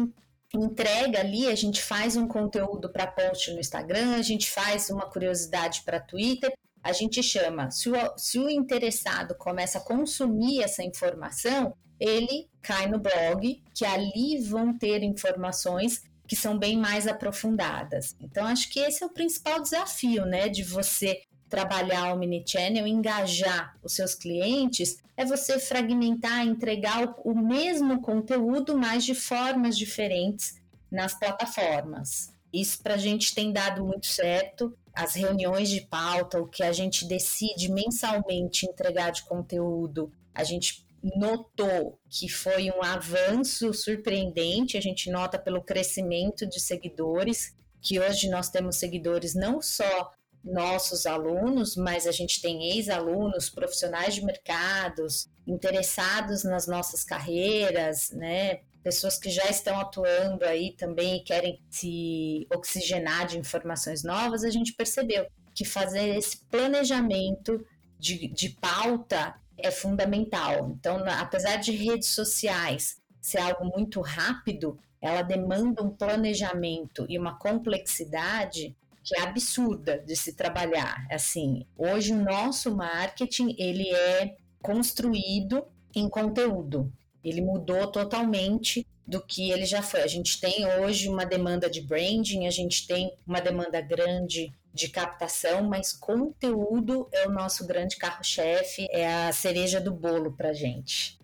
entrega 0.54 1.20
ali, 1.20 1.48
a 1.48 1.56
gente 1.56 1.82
faz 1.82 2.16
um 2.16 2.28
conteúdo 2.28 2.92
para 2.92 3.08
post 3.08 3.52
no 3.52 3.60
Instagram, 3.60 4.16
a 4.16 4.22
gente 4.22 4.50
faz 4.50 4.90
uma 4.90 5.10
curiosidade 5.10 5.84
para 5.84 6.00
Twitter 6.00 6.52
a 6.84 6.94
gente 6.94 7.22
chama, 7.22 7.70
se 7.72 7.90
o, 7.90 7.96
se 8.18 8.40
o 8.40 8.50
interessado 8.50 9.36
começa 9.36 9.78
a 9.78 9.82
consumir 9.82 10.64
essa 10.64 10.84
informação, 10.84 11.76
ele 12.00 12.48
cai 12.62 12.88
no 12.88 13.00
blog, 13.00 13.62
que 13.74 13.86
ali 13.86 14.40
vão 14.40 14.78
ter 14.78 15.04
informações 15.04 16.04
que 16.28 16.36
são 16.36 16.58
bem 16.58 16.78
mais 16.78 17.08
aprofundadas. 17.08 18.16
Então, 18.22 18.46
acho 18.46 18.70
que 18.70 18.80
esse 18.80 19.04
é 19.04 19.08
o 19.08 19.14
principal 19.14 19.62
desafio, 19.62 20.26
né, 20.26 20.48
de 20.48 20.64
você 20.64 21.22
trabalhar 21.50 22.14
o 22.14 22.18
mini 22.18 22.44
channel, 22.46 22.86
engajar 22.86 23.76
os 23.84 23.94
seus 23.94 24.14
clientes, 24.14 25.02
é 25.18 25.26
você 25.26 25.60
fragmentar, 25.60 26.46
entregar 26.46 27.04
o, 27.04 27.32
o 27.32 27.36
mesmo 27.38 28.02
conteúdo, 28.02 28.78
mas 28.78 29.04
de 29.04 29.16
formas 29.16 29.78
diferentes 29.78 30.62
nas 30.92 31.14
plataformas. 31.14 32.34
Isso 32.54 32.82
para 32.82 32.96
a 32.96 32.98
gente 32.98 33.36
tem 33.36 33.52
dado 33.52 33.84
muito 33.84 34.08
certo 34.08 34.76
as 34.94 35.14
reuniões 35.14 35.70
de 35.70 35.82
pauta, 35.82 36.42
o 36.42 36.48
que 36.48 36.64
a 36.64 36.74
gente 36.74 37.06
decide 37.06 37.72
mensalmente 37.72 38.66
entregar 38.66 39.12
de 39.12 39.24
conteúdo, 39.24 40.12
a 40.34 40.44
gente 40.44 40.86
notou 41.16 41.98
que 42.10 42.28
foi 42.28 42.70
um 42.70 42.84
avanço 42.84 43.74
surpreendente, 43.74 44.78
a 44.78 44.82
gente 44.82 45.10
nota 45.10 45.40
pelo 45.40 45.62
crescimento 45.62 46.46
de 46.46 46.60
seguidores, 46.60 47.56
que 47.82 48.00
hoje 48.00 48.30
nós 48.30 48.50
temos 48.50 48.76
seguidores 48.76 49.34
não 49.34 49.62
só 49.62 50.12
nossos 50.50 51.06
alunos, 51.06 51.76
mas 51.76 52.08
a 52.08 52.12
gente 52.12 52.42
tem 52.42 52.72
ex-alunos, 52.72 53.50
profissionais 53.50 54.16
de 54.16 54.24
mercados, 54.24 55.30
interessados 55.48 56.44
nas 56.44 56.68
nossas 56.68 57.04
carreiras, 57.04 58.12
né? 58.12 58.60
pessoas 58.84 59.18
que 59.18 59.30
já 59.30 59.46
estão 59.50 59.80
atuando 59.80 60.46
aí 60.46 60.74
também 60.74 61.18
e 61.18 61.24
querem 61.24 61.62
se 61.70 62.48
oxigenar 62.54 63.28
de 63.28 63.38
informações 63.38 64.04
novas, 64.04 64.44
a 64.44 64.50
gente 64.50 64.74
percebeu 64.74 65.28
que 65.54 65.66
fazer 65.66 66.16
esse 66.18 66.38
planejamento 66.46 67.66
de, 68.00 68.28
de 68.30 68.50
pauta 68.50 69.36
é 69.58 69.70
fundamental. 69.70 70.72
Então, 70.72 71.04
apesar 71.20 71.58
de 71.58 71.72
redes 71.72 72.10
sociais 72.10 72.98
ser 73.22 73.40
algo 73.40 73.66
muito 73.66 74.00
rápido, 74.00 74.80
ela 75.02 75.22
demanda 75.22 75.84
um 75.84 75.90
planejamento 75.90 77.06
e 77.10 77.18
uma 77.18 77.38
complexidade 77.38 78.76
que 79.10 79.18
é 79.18 79.24
absurda 79.24 79.98
de 80.06 80.16
se 80.16 80.34
trabalhar. 80.34 81.08
Assim, 81.10 81.66
hoje 81.76 82.14
o 82.14 82.24
nosso 82.24 82.76
marketing 82.76 83.56
ele 83.58 83.90
é 83.90 84.36
construído 84.62 85.66
em 85.96 86.08
conteúdo. 86.08 86.94
Ele 87.24 87.42
mudou 87.42 87.88
totalmente 87.88 88.86
do 89.08 89.20
que 89.20 89.50
ele 89.50 89.66
já 89.66 89.82
foi. 89.82 90.02
A 90.02 90.08
gente 90.08 90.40
tem 90.40 90.64
hoje 90.80 91.10
uma 91.10 91.26
demanda 91.26 91.68
de 91.68 91.82
branding, 91.82 92.46
a 92.46 92.52
gente 92.52 92.86
tem 92.86 93.12
uma 93.26 93.42
demanda 93.42 93.82
grande 93.82 94.54
de 94.72 94.90
captação, 94.90 95.64
mas 95.64 95.92
conteúdo 95.92 97.10
é 97.12 97.28
o 97.28 97.32
nosso 97.32 97.66
grande 97.66 97.98
carro-chefe, 97.98 98.88
é 98.92 99.26
a 99.26 99.34
cereja 99.34 99.82
do 99.82 99.92
bolo 99.92 100.32
para 100.34 100.54
gente. 100.54 101.18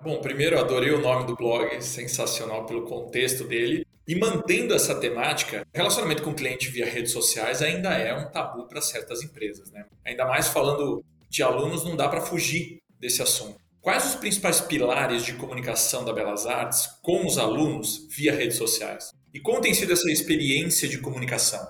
Bom, 0.00 0.20
primeiro 0.20 0.58
adorei 0.58 0.92
o 0.92 1.00
nome 1.00 1.26
do 1.26 1.34
blog, 1.34 1.82
sensacional 1.82 2.66
pelo 2.66 2.84
contexto 2.84 3.42
dele. 3.42 3.84
E 4.06 4.16
mantendo 4.16 4.74
essa 4.74 4.94
temática, 4.94 5.66
relacionamento 5.72 6.22
com 6.22 6.30
o 6.30 6.34
cliente 6.34 6.68
via 6.68 6.86
redes 6.86 7.12
sociais 7.12 7.62
ainda 7.62 7.90
é 7.90 8.14
um 8.14 8.30
tabu 8.30 8.66
para 8.66 8.80
certas 8.80 9.22
empresas, 9.22 9.70
né? 9.70 9.86
Ainda 10.04 10.26
mais 10.26 10.48
falando 10.48 11.04
de 11.28 11.42
alunos, 11.42 11.84
não 11.84 11.96
dá 11.96 12.08
para 12.08 12.20
fugir 12.20 12.82
desse 12.98 13.22
assunto. 13.22 13.60
Quais 13.80 14.06
os 14.06 14.14
principais 14.14 14.60
pilares 14.60 15.24
de 15.24 15.34
comunicação 15.34 16.04
da 16.04 16.12
Belas 16.12 16.46
Artes 16.46 16.86
com 17.02 17.26
os 17.26 17.38
alunos 17.38 18.06
via 18.10 18.34
redes 18.34 18.56
sociais? 18.56 19.12
E 19.34 19.40
como 19.40 19.60
tem 19.60 19.74
sido 19.74 19.92
essa 19.92 20.10
experiência 20.10 20.88
de 20.88 20.98
comunicação? 20.98 21.60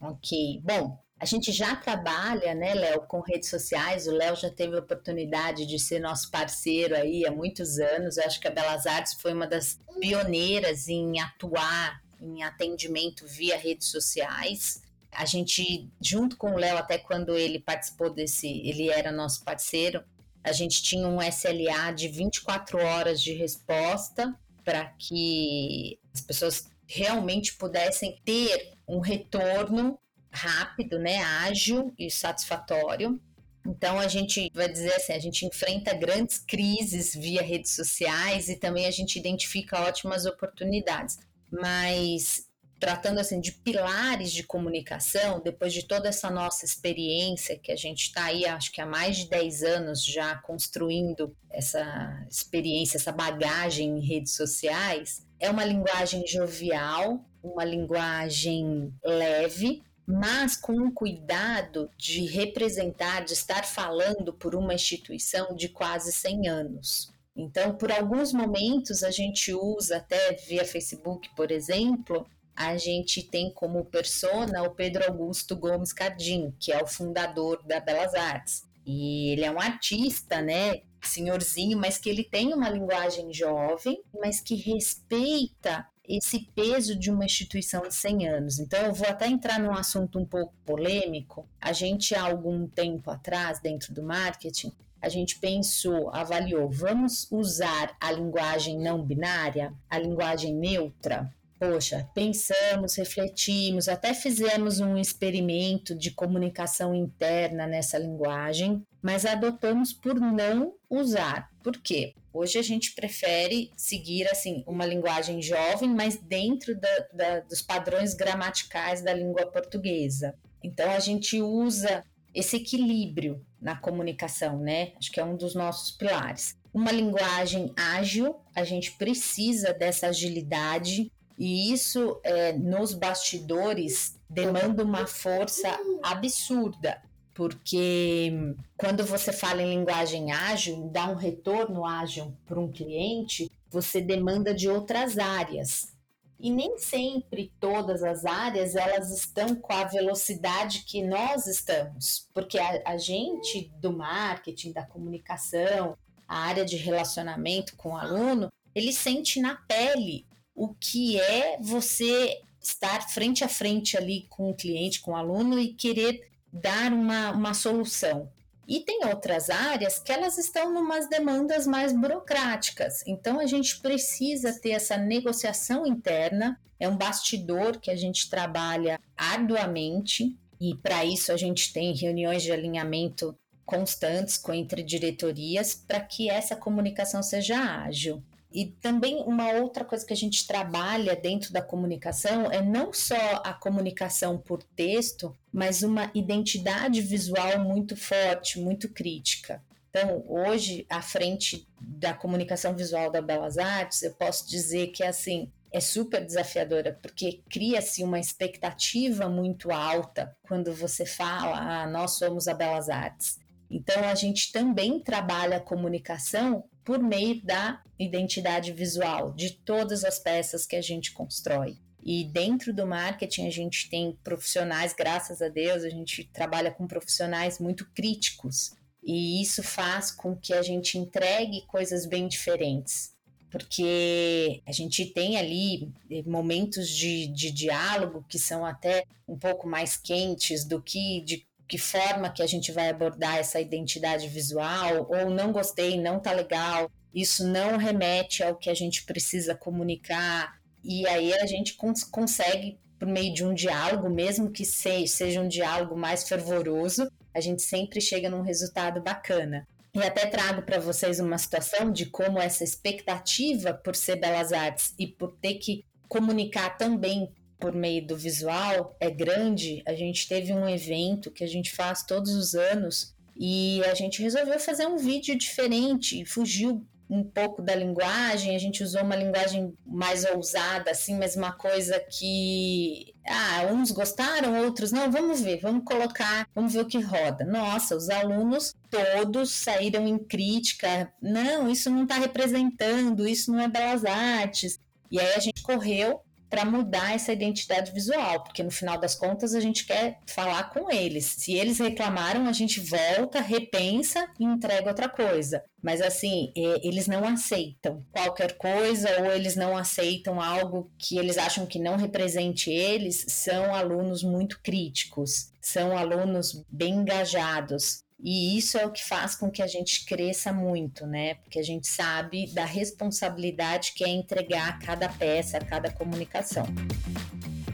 Ok, 0.00 0.60
bom, 0.62 0.98
a 1.22 1.24
gente 1.24 1.52
já 1.52 1.76
trabalha, 1.76 2.52
né, 2.52 2.74
Léo, 2.74 3.02
com 3.02 3.20
redes 3.20 3.48
sociais. 3.48 4.08
O 4.08 4.10
Léo 4.10 4.34
já 4.34 4.50
teve 4.50 4.74
a 4.74 4.80
oportunidade 4.80 5.64
de 5.64 5.78
ser 5.78 6.00
nosso 6.00 6.28
parceiro 6.32 6.96
aí 6.96 7.24
há 7.24 7.30
muitos 7.30 7.78
anos. 7.78 8.16
Eu 8.16 8.24
acho 8.24 8.40
que 8.40 8.48
a 8.48 8.50
Belas 8.50 8.86
Artes 8.86 9.14
foi 9.14 9.32
uma 9.32 9.46
das 9.46 9.78
pioneiras 10.00 10.88
em 10.88 11.20
atuar 11.20 12.02
em 12.20 12.42
atendimento 12.42 13.24
via 13.24 13.56
redes 13.56 13.86
sociais. 13.86 14.82
A 15.12 15.24
gente, 15.24 15.88
junto 16.00 16.36
com 16.36 16.54
o 16.54 16.58
Léo, 16.58 16.76
até 16.76 16.98
quando 16.98 17.36
ele 17.36 17.60
participou 17.60 18.12
desse, 18.12 18.48
ele 18.48 18.90
era 18.90 19.12
nosso 19.12 19.44
parceiro, 19.44 20.02
a 20.42 20.50
gente 20.50 20.82
tinha 20.82 21.06
um 21.06 21.22
SLA 21.22 21.92
de 21.92 22.08
24 22.08 22.78
horas 22.78 23.22
de 23.22 23.32
resposta 23.32 24.36
para 24.64 24.86
que 24.98 26.00
as 26.12 26.20
pessoas 26.20 26.68
realmente 26.84 27.54
pudessem 27.54 28.20
ter 28.24 28.72
um 28.88 28.98
retorno 28.98 30.00
rápido, 30.32 30.98
né, 30.98 31.22
ágil 31.22 31.92
e 31.98 32.10
satisfatório. 32.10 33.20
Então 33.66 34.00
a 34.00 34.08
gente 34.08 34.50
vai 34.54 34.68
dizer 34.68 34.92
assim, 34.94 35.12
a 35.12 35.18
gente 35.18 35.46
enfrenta 35.46 35.94
grandes 35.94 36.38
crises 36.38 37.14
via 37.14 37.42
redes 37.42 37.72
sociais 37.72 38.48
e 38.48 38.56
também 38.56 38.86
a 38.86 38.90
gente 38.90 39.18
identifica 39.18 39.80
ótimas 39.82 40.26
oportunidades. 40.26 41.18
Mas 41.50 42.50
tratando 42.82 43.20
assim 43.20 43.40
de 43.40 43.52
pilares 43.52 44.32
de 44.32 44.42
comunicação, 44.42 45.40
depois 45.40 45.72
de 45.72 45.84
toda 45.84 46.08
essa 46.08 46.28
nossa 46.28 46.64
experiência 46.64 47.56
que 47.56 47.70
a 47.70 47.76
gente 47.76 48.06
está 48.06 48.24
aí, 48.24 48.44
acho 48.44 48.72
que 48.72 48.80
há 48.80 48.86
mais 48.86 49.18
de 49.18 49.28
10 49.28 49.62
anos 49.62 50.04
já 50.04 50.34
construindo 50.38 51.32
essa 51.48 52.26
experiência, 52.28 52.96
essa 52.96 53.12
bagagem 53.12 53.98
em 53.98 54.04
redes 54.04 54.34
sociais, 54.34 55.24
é 55.38 55.48
uma 55.48 55.64
linguagem 55.64 56.26
jovial, 56.26 57.24
uma 57.40 57.64
linguagem 57.64 58.92
leve, 59.04 59.84
mas 60.06 60.56
com 60.56 60.72
um 60.72 60.92
cuidado 60.92 61.90
de 61.96 62.26
representar, 62.26 63.24
de 63.24 63.32
estar 63.32 63.64
falando 63.64 64.32
por 64.32 64.54
uma 64.54 64.74
instituição 64.74 65.54
de 65.54 65.68
quase 65.68 66.12
100 66.12 66.48
anos. 66.48 67.12
Então, 67.34 67.74
por 67.74 67.90
alguns 67.90 68.32
momentos, 68.32 69.02
a 69.02 69.10
gente 69.10 69.54
usa 69.54 69.96
até 69.96 70.32
via 70.32 70.64
Facebook, 70.64 71.30
por 71.34 71.50
exemplo, 71.50 72.26
a 72.54 72.76
gente 72.76 73.22
tem 73.22 73.50
como 73.50 73.84
persona 73.86 74.62
o 74.62 74.74
Pedro 74.74 75.04
Augusto 75.04 75.56
Gomes 75.56 75.92
Cardim, 75.92 76.54
que 76.60 76.70
é 76.70 76.82
o 76.82 76.86
fundador 76.86 77.62
da 77.64 77.80
Belas 77.80 78.14
Artes. 78.14 78.64
E 78.84 79.30
ele 79.30 79.44
é 79.44 79.50
um 79.50 79.60
artista, 79.60 80.42
né? 80.42 80.82
Senhorzinho, 81.00 81.78
mas 81.78 81.98
que 81.98 82.08
ele 82.08 82.22
tem 82.22 82.52
uma 82.52 82.68
linguagem 82.68 83.32
jovem, 83.32 84.02
mas 84.14 84.40
que 84.40 84.54
respeita 84.54 85.86
esse 86.08 86.48
peso 86.54 86.96
de 86.96 87.10
uma 87.10 87.24
instituição 87.24 87.82
de 87.82 87.94
100 87.94 88.28
anos. 88.28 88.58
Então, 88.58 88.80
eu 88.80 88.92
vou 88.92 89.08
até 89.08 89.26
entrar 89.26 89.58
num 89.58 89.72
assunto 89.72 90.18
um 90.18 90.26
pouco 90.26 90.52
polêmico. 90.64 91.48
A 91.60 91.72
gente, 91.72 92.14
há 92.14 92.22
algum 92.22 92.66
tempo 92.66 93.10
atrás, 93.10 93.60
dentro 93.60 93.94
do 93.94 94.02
marketing, 94.02 94.72
a 95.00 95.08
gente 95.08 95.38
pensou, 95.38 96.10
avaliou, 96.14 96.70
vamos 96.70 97.26
usar 97.30 97.96
a 98.00 98.12
linguagem 98.12 98.78
não 98.78 99.02
binária, 99.02 99.74
a 99.90 99.98
linguagem 99.98 100.54
neutra? 100.54 101.32
Poxa, 101.62 102.10
pensamos, 102.12 102.96
refletimos, 102.96 103.88
até 103.88 104.12
fizemos 104.12 104.80
um 104.80 104.98
experimento 104.98 105.94
de 105.94 106.10
comunicação 106.10 106.92
interna 106.92 107.68
nessa 107.68 107.96
linguagem, 107.96 108.84
mas 109.00 109.24
adotamos 109.24 109.92
por 109.92 110.18
não 110.18 110.74
usar. 110.90 111.48
Por 111.62 111.78
quê? 111.78 112.14
Hoje 112.32 112.58
a 112.58 112.62
gente 112.62 112.96
prefere 112.96 113.70
seguir 113.76 114.26
assim 114.28 114.64
uma 114.66 114.84
linguagem 114.84 115.40
jovem, 115.40 115.88
mas 115.88 116.16
dentro 116.16 116.74
da, 116.74 117.06
da, 117.14 117.40
dos 117.40 117.62
padrões 117.62 118.12
gramaticais 118.12 119.00
da 119.00 119.14
língua 119.14 119.46
portuguesa. 119.46 120.34
Então 120.64 120.90
a 120.90 120.98
gente 120.98 121.40
usa 121.40 122.02
esse 122.34 122.56
equilíbrio 122.56 123.40
na 123.60 123.76
comunicação, 123.76 124.58
né? 124.58 124.94
Acho 124.98 125.12
que 125.12 125.20
é 125.20 125.24
um 125.24 125.36
dos 125.36 125.54
nossos 125.54 125.92
pilares. 125.92 126.56
uma 126.74 126.90
linguagem 126.90 127.72
ágil, 127.76 128.34
a 128.52 128.64
gente 128.64 128.92
precisa 128.92 129.72
dessa 129.72 130.08
agilidade, 130.08 131.12
e 131.44 131.72
isso 131.72 132.20
é, 132.22 132.52
nos 132.52 132.94
bastidores 132.94 134.16
demanda 134.30 134.84
uma 134.84 135.08
força 135.08 135.76
absurda, 136.00 137.02
porque 137.34 138.54
quando 138.76 139.04
você 139.04 139.32
fala 139.32 139.60
em 139.60 139.70
linguagem 139.70 140.30
ágil, 140.30 140.88
dá 140.92 141.08
um 141.08 141.16
retorno 141.16 141.84
ágil 141.84 142.32
para 142.46 142.60
um 142.60 142.70
cliente, 142.70 143.50
você 143.68 144.00
demanda 144.00 144.54
de 144.54 144.68
outras 144.68 145.18
áreas. 145.18 145.92
E 146.38 146.48
nem 146.48 146.78
sempre 146.78 147.52
todas 147.58 148.04
as 148.04 148.24
áreas 148.24 148.76
elas 148.76 149.10
estão 149.10 149.56
com 149.56 149.72
a 149.72 149.82
velocidade 149.82 150.84
que 150.86 151.02
nós 151.02 151.48
estamos, 151.48 152.28
porque 152.32 152.56
a, 152.56 152.82
a 152.86 152.96
gente 152.96 153.68
do 153.80 153.92
marketing, 153.92 154.70
da 154.70 154.86
comunicação, 154.86 155.98
a 156.28 156.38
área 156.38 156.64
de 156.64 156.76
relacionamento 156.76 157.74
com 157.76 157.94
o 157.94 157.96
aluno, 157.96 158.46
ele 158.76 158.92
sente 158.92 159.40
na 159.40 159.56
pele 159.56 160.24
o 160.54 160.74
que 160.74 161.20
é 161.20 161.58
você 161.60 162.40
estar 162.60 163.08
frente 163.08 163.42
a 163.42 163.48
frente 163.48 163.96
ali 163.96 164.26
com 164.28 164.50
o 164.50 164.54
cliente, 164.54 165.00
com 165.00 165.12
o 165.12 165.16
aluno 165.16 165.58
e 165.58 165.74
querer 165.74 166.28
dar 166.52 166.92
uma, 166.92 167.30
uma 167.32 167.54
solução. 167.54 168.30
E 168.68 168.80
tem 168.80 169.04
outras 169.04 169.50
áreas 169.50 169.98
que 169.98 170.12
elas 170.12 170.38
estão 170.38 170.72
numas 170.72 171.08
demandas 171.08 171.66
mais 171.66 171.92
burocráticas. 171.92 173.02
Então 173.06 173.40
a 173.40 173.46
gente 173.46 173.80
precisa 173.80 174.52
ter 174.52 174.70
essa 174.70 174.96
negociação 174.96 175.84
interna, 175.84 176.60
é 176.78 176.88
um 176.88 176.96
bastidor 176.96 177.80
que 177.80 177.90
a 177.90 177.96
gente 177.96 178.30
trabalha 178.30 179.00
arduamente 179.16 180.36
e 180.60 180.76
para 180.76 181.04
isso 181.04 181.32
a 181.32 181.36
gente 181.36 181.72
tem 181.72 181.94
reuniões 181.94 182.42
de 182.42 182.52
alinhamento 182.52 183.36
constantes 183.64 184.36
com 184.36 184.52
entre 184.52 184.82
diretorias 184.82 185.74
para 185.74 186.00
que 186.00 186.28
essa 186.28 186.54
comunicação 186.54 187.22
seja 187.22 187.58
ágil. 187.58 188.22
E 188.54 188.66
também 188.66 189.22
uma 189.22 189.50
outra 189.52 189.84
coisa 189.84 190.04
que 190.04 190.12
a 190.12 190.16
gente 190.16 190.46
trabalha 190.46 191.16
dentro 191.16 191.52
da 191.52 191.62
comunicação 191.62 192.50
é 192.50 192.60
não 192.62 192.92
só 192.92 193.42
a 193.44 193.52
comunicação 193.52 194.38
por 194.38 194.62
texto, 194.62 195.36
mas 195.52 195.82
uma 195.82 196.10
identidade 196.14 197.00
visual 197.00 197.58
muito 197.60 197.96
forte, 197.96 198.60
muito 198.60 198.88
crítica. 198.88 199.62
Então, 199.90 200.24
hoje, 200.26 200.86
à 200.88 201.02
frente 201.02 201.68
da 201.78 202.14
comunicação 202.14 202.74
visual 202.74 203.10
da 203.10 203.20
Belas 203.20 203.58
Artes, 203.58 204.02
eu 204.02 204.14
posso 204.14 204.48
dizer 204.48 204.88
que 204.88 205.04
assim 205.04 205.50
é 205.70 205.80
super 205.80 206.24
desafiadora, 206.24 206.98
porque 207.00 207.42
cria-se 207.50 208.04
uma 208.04 208.20
expectativa 208.20 209.28
muito 209.28 209.70
alta 209.70 210.36
quando 210.42 210.72
você 210.74 211.06
fala, 211.06 211.56
ah, 211.56 211.86
nós 211.86 212.12
somos 212.12 212.46
a 212.46 212.54
Belas 212.54 212.90
Artes. 212.90 213.38
Então, 213.70 214.04
a 214.04 214.14
gente 214.14 214.52
também 214.52 215.00
trabalha 215.00 215.56
a 215.56 215.60
comunicação 215.60 216.64
por 216.84 216.98
meio 216.98 217.42
da 217.44 217.82
identidade 217.98 218.72
visual 218.72 219.32
de 219.32 219.50
todas 219.50 220.04
as 220.04 220.18
peças 220.18 220.66
que 220.66 220.76
a 220.76 220.82
gente 220.82 221.12
constrói. 221.12 221.76
E 222.04 222.24
dentro 222.24 222.72
do 222.72 222.86
marketing 222.86 223.46
a 223.46 223.50
gente 223.50 223.88
tem 223.88 224.18
profissionais, 224.24 224.92
graças 224.92 225.40
a 225.40 225.48
Deus, 225.48 225.84
a 225.84 225.88
gente 225.88 226.24
trabalha 226.32 226.72
com 226.72 226.86
profissionais 226.86 227.60
muito 227.60 227.88
críticos. 227.94 228.72
E 229.02 229.40
isso 229.40 229.62
faz 229.62 230.10
com 230.10 230.36
que 230.36 230.52
a 230.52 230.62
gente 230.62 230.98
entregue 230.98 231.62
coisas 231.66 232.06
bem 232.06 232.26
diferentes. 232.26 233.12
Porque 233.50 234.62
a 234.66 234.72
gente 234.72 235.06
tem 235.06 235.36
ali 235.36 235.92
momentos 236.26 236.88
de, 236.88 237.26
de 237.28 237.50
diálogo 237.50 238.24
que 238.28 238.38
são 238.38 238.64
até 238.64 239.04
um 239.28 239.38
pouco 239.38 239.68
mais 239.68 239.96
quentes 239.96 240.64
do 240.64 240.80
que 240.80 241.20
de 241.20 241.46
que 241.72 241.78
forma 241.78 242.28
que 242.28 242.42
a 242.42 242.46
gente 242.46 242.70
vai 242.70 242.90
abordar 242.90 243.38
essa 243.38 243.58
identidade 243.58 244.28
visual, 244.28 245.08
ou 245.08 245.30
não 245.30 245.52
gostei, 245.52 245.98
não 245.98 246.20
tá 246.20 246.30
legal, 246.30 246.90
isso 247.14 247.46
não 247.46 247.78
remete 247.78 248.42
ao 248.42 248.56
que 248.56 248.68
a 248.68 248.74
gente 248.74 249.06
precisa 249.06 249.54
comunicar, 249.54 250.60
e 250.84 251.08
aí 251.08 251.32
a 251.32 251.46
gente 251.46 251.72
cons 251.72 252.04
consegue, 252.04 252.78
por 252.98 253.08
meio 253.08 253.32
de 253.32 253.42
um 253.42 253.54
diálogo, 253.54 254.10
mesmo 254.10 254.50
que 254.50 254.66
seja 254.66 255.40
um 255.40 255.48
diálogo 255.48 255.96
mais 255.96 256.28
fervoroso, 256.28 257.10
a 257.34 257.40
gente 257.40 257.62
sempre 257.62 258.02
chega 258.02 258.28
num 258.28 258.42
resultado 258.42 259.00
bacana. 259.00 259.66
E 259.94 260.02
até 260.02 260.26
trago 260.26 260.60
para 260.60 260.78
vocês 260.78 261.20
uma 261.20 261.38
situação 261.38 261.90
de 261.90 262.04
como 262.04 262.38
essa 262.38 262.62
expectativa 262.62 263.72
por 263.72 263.96
ser 263.96 264.16
belas 264.16 264.52
artes 264.52 264.94
e 264.98 265.06
por 265.06 265.32
ter 265.40 265.54
que 265.54 265.86
comunicar 266.06 266.76
também 266.76 267.32
por 267.62 267.72
meio 267.72 268.04
do 268.04 268.16
visual 268.16 268.96
é 268.98 269.08
grande. 269.08 269.84
A 269.86 269.94
gente 269.94 270.28
teve 270.28 270.52
um 270.52 270.68
evento 270.68 271.30
que 271.30 271.44
a 271.44 271.46
gente 271.46 271.70
faz 271.70 272.02
todos 272.02 272.34
os 272.34 272.56
anos 272.56 273.14
e 273.36 273.80
a 273.84 273.94
gente 273.94 274.20
resolveu 274.20 274.58
fazer 274.58 274.86
um 274.86 274.98
vídeo 274.98 275.38
diferente, 275.38 276.24
fugiu 276.24 276.84
um 277.08 277.22
pouco 277.22 277.62
da 277.62 277.74
linguagem, 277.74 278.56
a 278.56 278.58
gente 278.58 278.82
usou 278.82 279.02
uma 279.02 279.14
linguagem 279.14 279.74
mais 279.86 280.24
ousada, 280.24 280.90
assim, 280.90 281.16
mas 281.18 281.36
uma 281.36 281.52
coisa 281.52 282.00
que 282.00 283.14
ah, 283.26 283.66
uns 283.70 283.90
gostaram, 283.90 284.64
outros 284.64 284.90
não, 284.90 285.10
vamos 285.10 285.40
ver, 285.40 285.60
vamos 285.60 285.84
colocar, 285.84 286.48
vamos 286.54 286.72
ver 286.72 286.80
o 286.80 286.86
que 286.86 287.00
roda. 287.00 287.44
Nossa, 287.44 287.94
os 287.94 288.08
alunos 288.08 288.74
todos 288.90 289.50
saíram 289.50 290.06
em 290.08 290.18
crítica, 290.18 291.12
não, 291.20 291.70
isso 291.70 291.90
não 291.90 292.04
está 292.04 292.16
representando, 292.16 293.28
isso 293.28 293.52
não 293.52 293.60
é 293.60 293.68
belas 293.68 294.04
artes. 294.04 294.80
E 295.10 295.20
aí 295.20 295.34
a 295.34 295.38
gente 295.38 295.62
correu 295.62 296.22
para 296.52 296.66
mudar 296.66 297.14
essa 297.14 297.32
identidade 297.32 297.92
visual, 297.92 298.44
porque 298.44 298.62
no 298.62 298.70
final 298.70 298.98
das 298.98 299.14
contas 299.14 299.54
a 299.54 299.60
gente 299.60 299.86
quer 299.86 300.18
falar 300.26 300.64
com 300.64 300.90
eles. 300.90 301.24
Se 301.24 301.54
eles 301.54 301.78
reclamaram, 301.78 302.46
a 302.46 302.52
gente 302.52 302.78
volta, 302.78 303.40
repensa 303.40 304.28
e 304.38 304.44
entrega 304.44 304.90
outra 304.90 305.08
coisa. 305.08 305.64
Mas 305.82 306.02
assim, 306.02 306.52
eles 306.54 307.06
não 307.06 307.24
aceitam 307.26 308.04
qualquer 308.12 308.58
coisa 308.58 309.08
ou 309.22 309.32
eles 309.32 309.56
não 309.56 309.74
aceitam 309.74 310.42
algo 310.42 310.90
que 310.98 311.16
eles 311.16 311.38
acham 311.38 311.64
que 311.64 311.78
não 311.78 311.96
represente 311.96 312.70
eles. 312.70 313.24
São 313.28 313.74
alunos 313.74 314.22
muito 314.22 314.60
críticos, 314.62 315.50
são 315.58 315.96
alunos 315.96 316.62
bem 316.68 316.96
engajados. 316.96 318.04
E 318.22 318.56
isso 318.56 318.78
é 318.78 318.86
o 318.86 318.92
que 318.92 319.02
faz 319.04 319.34
com 319.34 319.50
que 319.50 319.60
a 319.60 319.66
gente 319.66 320.04
cresça 320.04 320.52
muito, 320.52 321.04
né? 321.06 321.34
Porque 321.34 321.58
a 321.58 321.62
gente 321.62 321.88
sabe 321.88 322.46
da 322.54 322.64
responsabilidade 322.64 323.92
que 323.94 324.04
é 324.04 324.08
entregar 324.08 324.78
cada 324.78 325.08
peça, 325.08 325.58
cada 325.58 325.90
comunicação. 325.90 326.64